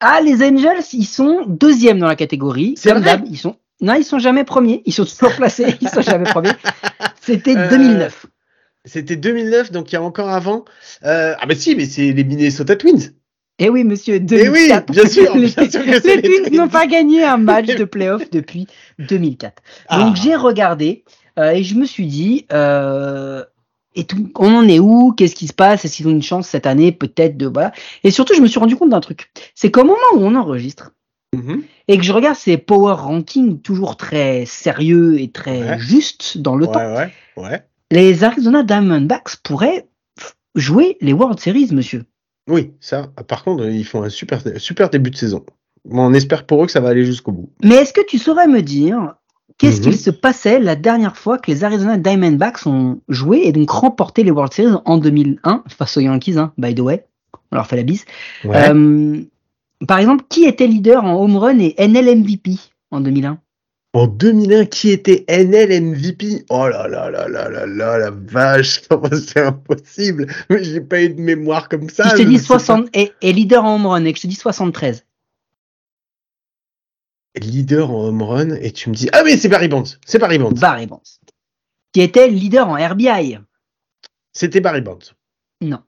[0.00, 2.74] Ah, les Angels, ils sont deuxièmes dans la catégorie.
[2.76, 3.56] C'est Comme d'hab, ils sont.
[3.82, 4.82] Non, ils sont jamais premiers.
[4.86, 5.74] Ils sont toujours placés.
[5.80, 6.50] Ils sont jamais premiers.
[7.20, 8.26] C'était Euh, 2009.
[8.84, 10.64] C'était 2009, donc il y a encore avant.
[11.04, 13.12] Euh, ah bah si, mais c'est les Minnesota Twins.
[13.58, 14.88] Eh oui, monsieur, Eh 2004.
[14.88, 16.56] oui, bien sûr, les bien sûr que c'est les les Twins Twins.
[16.58, 18.66] n'ont pas gagné un match de playoff depuis
[18.98, 19.62] 2004.
[19.98, 20.20] Donc Ah.
[20.22, 21.04] j'ai regardé
[21.38, 23.44] euh, et je me suis dit, euh,
[23.94, 25.12] et tout, on en est où?
[25.12, 25.84] Qu'est-ce qui se passe?
[25.84, 27.72] Est-ce qu'ils ont une chance cette année Peut-être de voilà.
[28.04, 29.30] Et surtout, je me suis rendu compte d'un truc.
[29.54, 30.92] C'est qu'au moment où on enregistre
[31.34, 31.62] Mhm.
[31.86, 35.78] et que je regarde ces power rankings toujours très sérieux et très Ouais.
[35.78, 37.62] justes dans le Ouais, temps, ouais,
[37.92, 39.86] les Arizona Diamondbacks pourraient
[40.56, 42.04] jouer les World Series, monsieur.
[42.48, 43.12] Oui, ça.
[43.28, 45.44] Par contre, ils font un super, super début de saison.
[45.84, 47.50] Bon, on espère pour eux que ça va aller jusqu'au bout.
[47.62, 49.14] Mais est-ce que tu saurais me dire
[49.58, 49.82] qu'est-ce Mhm.
[49.84, 54.22] qu'il se passait la dernière fois que les Arizona Diamondbacks ont joué et donc remporté
[54.22, 57.06] les World Series en 2001 face aux Yankees, hein, by the way?
[57.52, 58.04] On leur fait la bise.
[58.44, 58.70] Ouais.
[58.70, 59.20] Euh,
[59.88, 62.52] par exemple, qui était leader en home run et NL MVP
[62.90, 63.38] en 2001
[63.92, 68.82] En 2001, qui était NL MVP Oh là là là là là là, la vache,
[69.26, 70.26] c'est impossible?
[70.48, 72.08] Mais j'ai pas eu de mémoire comme ça.
[72.10, 72.58] Je te dis sais pas.
[72.60, 75.04] 60 et, et leader en home run et que je te dis 73.
[77.36, 80.38] Leader en home run et tu me dis ah mais c'est Barry Bonds, c'est Barry
[80.38, 81.02] Bonds, Barry Bonds.
[81.92, 83.38] Qui était leader en RBI.
[84.32, 84.98] c'était Barry Bonds.
[85.60, 85.82] Non.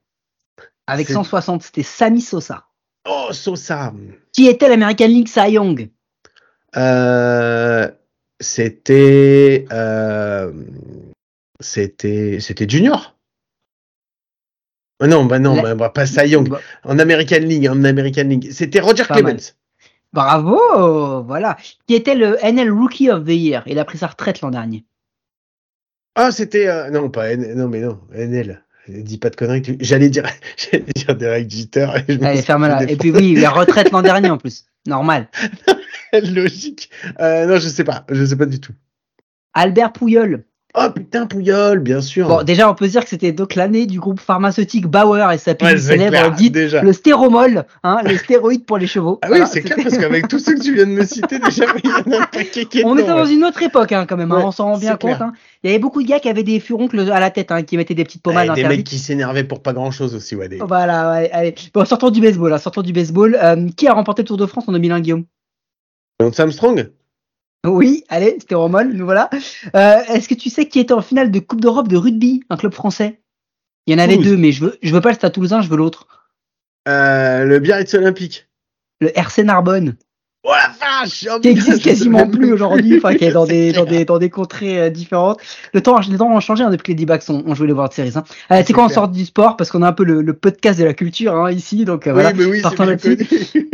[0.87, 2.65] Avec C'est- 160, c'était Sammy Sosa.
[3.05, 3.93] Oh Sosa,
[4.31, 5.89] Qui était l'American League Cy Young
[6.77, 7.89] Euh,
[8.39, 10.51] c'était euh,
[11.59, 13.15] c'était c'était Junior.
[14.99, 18.23] Ah non bah non La- bah, pas Cy Young Bah, en American League en American
[18.23, 19.37] League c'était Roger Pas mal.
[20.13, 21.57] Bravo, voilà.
[21.87, 23.63] Qui était le NL Rookie of the Year.
[23.65, 24.85] Il a pris sa retraite l'an dernier.
[26.15, 28.63] Ah c'était euh, non pas N- non mais non NL.
[28.87, 29.61] Dis pas de conneries.
[29.63, 30.25] tu- J'allais dire
[30.57, 31.87] j'allais dire Derek Jeter.
[32.07, 32.79] et je me Allez, ferme-la.
[32.85, 34.65] fait Et puis oui, la retraite l'an dernier en plus.
[34.85, 35.29] Normal.
[36.13, 36.89] Logique.
[37.19, 38.05] Euh, non, je sais pas.
[38.09, 38.73] Je sais pas du tout.
[39.53, 40.45] Albert Pouyol.
[40.75, 42.27] Oh putain, Pouyol, bien sûr.
[42.27, 45.37] Bon, déjà, on peut se dire que c'était donc l'année du groupe pharmaceutique Bauer et
[45.37, 46.81] sa pilule célèbre clair, dite déjà.
[46.81, 49.19] le stéromol, hein, les stéroïdes pour les chevaux.
[49.21, 51.37] Ah oui, Voilà, c'est clair, parce qu'avec tous ceux que tu viens de me citer,
[51.45, 53.91] déjà, il y en a un paquet qui est On était dans une autre époque
[53.91, 55.21] hein, quand même, hein, on s'en rend bien compte.
[55.21, 55.33] hein.
[55.63, 57.77] Il y avait beaucoup de gars qui avaient des furoncles à la tête, hein, qui
[57.77, 60.49] mettaient des petites pommades Ouais, des mecs qui s'énervaient pour pas grand chose aussi, ouais.
[60.49, 61.53] des- Voilà, ouais, allez.
[61.75, 62.51] Bon, sortons du baseball.
[62.51, 63.37] hein, sortons du baseball.
[63.39, 65.25] Euh, qui a remporté le Tour de France en 2001, Guillaume?
[66.19, 66.89] Lance Armstrong?
[67.65, 69.29] Oui, allez, stéromol, nous voilà.
[69.75, 72.57] Euh, Est-ce que tu sais qui était en finale de Coupe d'Europe de rugby, un
[72.57, 73.21] club français?
[73.87, 74.31] Il y en avait Toulouse.
[74.31, 76.07] deux, mais je veux, je veux pas le Stade Toulousain, je veux l'autre.
[76.87, 78.47] euh, Le Biarritz Olympique.
[79.01, 79.95] Le RC Narbonne.
[80.45, 84.03] Oh la vache qui existe quasiment plus aujourd'hui, enfin qui est dans des, dans des
[84.03, 85.39] dans des contrées euh, différentes.
[85.73, 87.71] Le temps, les temps ont changé hein, depuis que les D-backs ont, ont joué les
[87.71, 88.11] World Series.
[88.15, 88.25] Hein.
[88.51, 89.55] Euh, C'est quoi on sort du sport?
[89.55, 92.13] Parce qu'on a un peu le, le podcast de la culture hein, ici, donc euh,
[92.13, 92.37] Oui, voilà.
[92.37, 93.25] oui, partons là-dessus.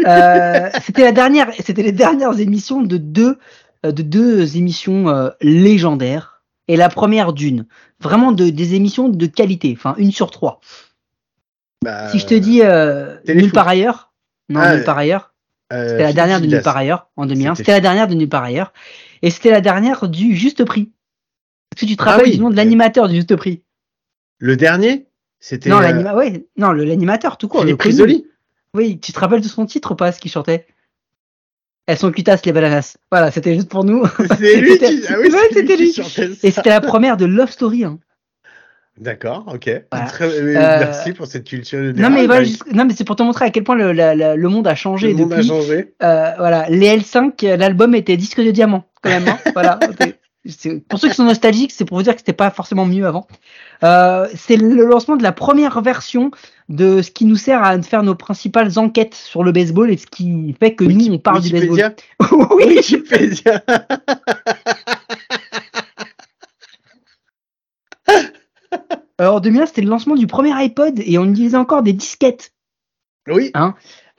[0.06, 3.40] Euh, c'était la dernière, c'était les dernières émissions de deux
[3.84, 7.66] de deux émissions euh, légendaires et la première d'une,
[8.00, 10.60] vraiment de des émissions de qualité, enfin une sur trois.
[11.84, 14.12] Bah, Si je te dis euh, nulle part ailleurs,
[14.50, 15.34] non Ah, nulle part ailleurs.
[15.72, 17.56] euh, C'était la dernière de Nulle part ailleurs en 2001.
[17.56, 18.74] C'était- la dernière de Nulle part ailleurs.
[19.22, 20.92] Et c'était la dernière du Juste Prix.
[21.72, 22.32] Est-ce que tu te Ah rappelles oui.
[22.36, 23.64] du nom de l'animateur du Juste Prix?
[24.40, 25.08] Le dernier?
[25.40, 27.62] C'était Non, euh, ouais, le- l'animateur tout court.
[27.62, 27.82] le Philippe.
[27.82, 28.26] Risoli.
[28.74, 30.68] Oui, tu te rappelles de son titre ou pas, ce qu'il chantait?
[31.90, 32.98] Elles sont cutasses les bananas.
[33.12, 34.06] Voilà, c'était juste pour nous.
[34.38, 35.02] C'est lui qui.
[35.10, 35.92] Ah oui, Ouais, lui lui.
[35.92, 36.02] qui
[36.44, 37.84] Et c'était la première de Love Story.
[37.84, 37.98] hein.
[39.00, 39.70] D'accord, ok.
[39.92, 40.06] Voilà.
[40.08, 42.14] Très- Euh, Merci pour cette culture Non générale.
[42.14, 42.50] mais, voilà, Mike.
[42.52, 44.68] juste- non mais c'est pour te montrer à quel point le, la- la- le monde
[44.68, 45.94] a changé Le monde a changé.
[46.04, 49.28] Euh, voilà, les L5, euh, l'album était disque de diamant quand même.
[49.28, 49.40] hein.
[49.56, 49.80] voilà.
[50.90, 53.26] Pour ceux qui sont nostalgiques, c'est pour vous dire que c'était pas forcément mieux avant.
[53.84, 56.30] Euh, c'est le lancement de la première version
[56.70, 60.06] de ce qui nous sert à faire nos principales enquêtes sur le baseball et ce
[60.06, 61.96] qui fait que nous on parle du baseball.
[62.52, 62.76] Oui.
[62.78, 63.64] Wikipédia.
[69.18, 72.54] Alors, en 2001, c'était le lancement du premier iPod et on utilisait encore des disquettes.
[73.28, 73.52] Oui.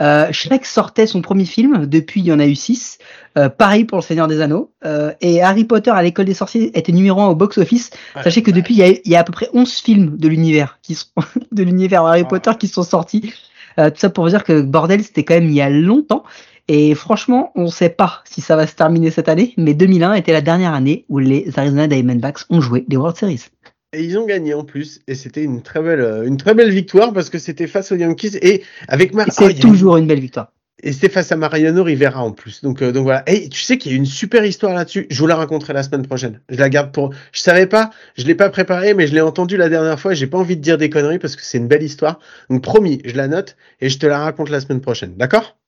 [0.00, 2.98] Euh, Shrek sortait son premier film, depuis il y en a eu six.
[3.36, 4.72] Euh, pareil pour Le Seigneur des Anneaux.
[4.84, 7.90] Euh, et Harry Potter à l'école des sorciers était numéro un au box-office.
[8.22, 10.28] Sachez que depuis, il y, a, il y a à peu près 11 films de
[10.28, 11.08] l'univers qui sont
[11.52, 12.28] de l'univers Harry Ah.
[12.28, 13.32] Potter qui sont sortis.
[13.78, 16.24] Euh, tout ça pour vous dire que bordel, c'était quand même il y a longtemps.
[16.68, 20.14] Et franchement, on ne sait pas si ça va se terminer cette année, mais 2001
[20.14, 23.46] était la dernière année où les Arizona Diamondbacks ont joué les World Series.
[23.92, 25.00] Et ils ont gagné en plus.
[25.08, 27.96] Et c'était une très belle, euh, une très belle victoire parce que c'était face aux
[27.96, 30.52] Yankees et avec Mar Ah, c'est il y a une- toujours une belle victoire.
[30.82, 32.62] Et c'était face à Mariano Rivera en plus.
[32.62, 33.22] Donc, euh, donc voilà.
[33.28, 35.06] Et tu sais qu'il y a une super histoire là-dessus.
[35.10, 36.40] Je vous la raconterai la semaine prochaine.
[36.48, 37.12] Je la garde pour.
[37.32, 40.14] Je savais pas, je l'ai pas préparé, mais je l'ai entendu la dernière fois.
[40.14, 42.18] J'ai pas envie de dire des conneries parce que c'est une belle histoire.
[42.48, 45.16] Donc promis, je la note et je te la raconte la semaine prochaine.
[45.16, 45.58] D'accord?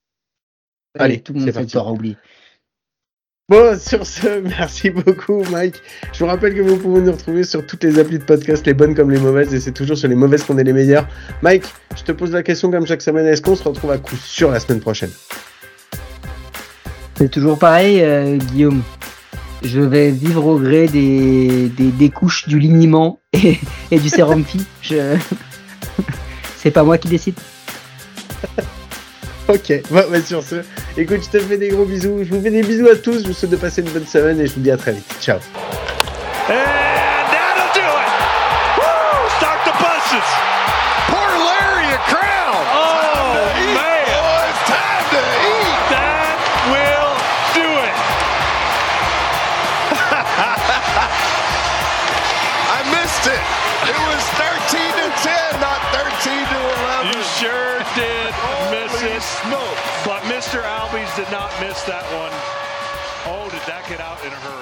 [0.99, 1.49] Allez, tout le monde
[1.93, 2.17] oublié.
[3.49, 5.83] Bon, sur ce, merci beaucoup, Mike.
[6.13, 8.75] Je vous rappelle que vous pouvez nous retrouver sur toutes les applis de podcast, les
[8.75, 11.09] bonnes comme les mauvaises, et c'est toujours sur les mauvaises qu'on est les meilleurs.
[11.43, 11.65] Mike,
[11.97, 13.27] je te pose la question comme chaque semaine.
[13.27, 15.11] Est-ce qu'on se retrouve à coup sûr la semaine prochaine?
[17.17, 18.83] C'est toujours pareil, euh, Guillaume.
[19.63, 23.59] Je vais vivre au gré des, des, des couches du liniment et,
[23.91, 24.65] et du sérum phi.
[24.83, 25.17] Je...
[26.59, 27.35] C'est pas moi qui décide.
[29.53, 30.57] Ok, bah, bah, sur ce,
[30.97, 32.25] écoute, je te fais des gros bisous.
[32.25, 33.23] Je vous fais des bisous à tous.
[33.23, 35.05] Je vous souhaite de passer une bonne semaine et je vous dis à très vite.
[35.21, 35.39] Ciao.
[61.63, 62.35] Miss that one.
[63.31, 64.62] Oh, did that get out in a hurry?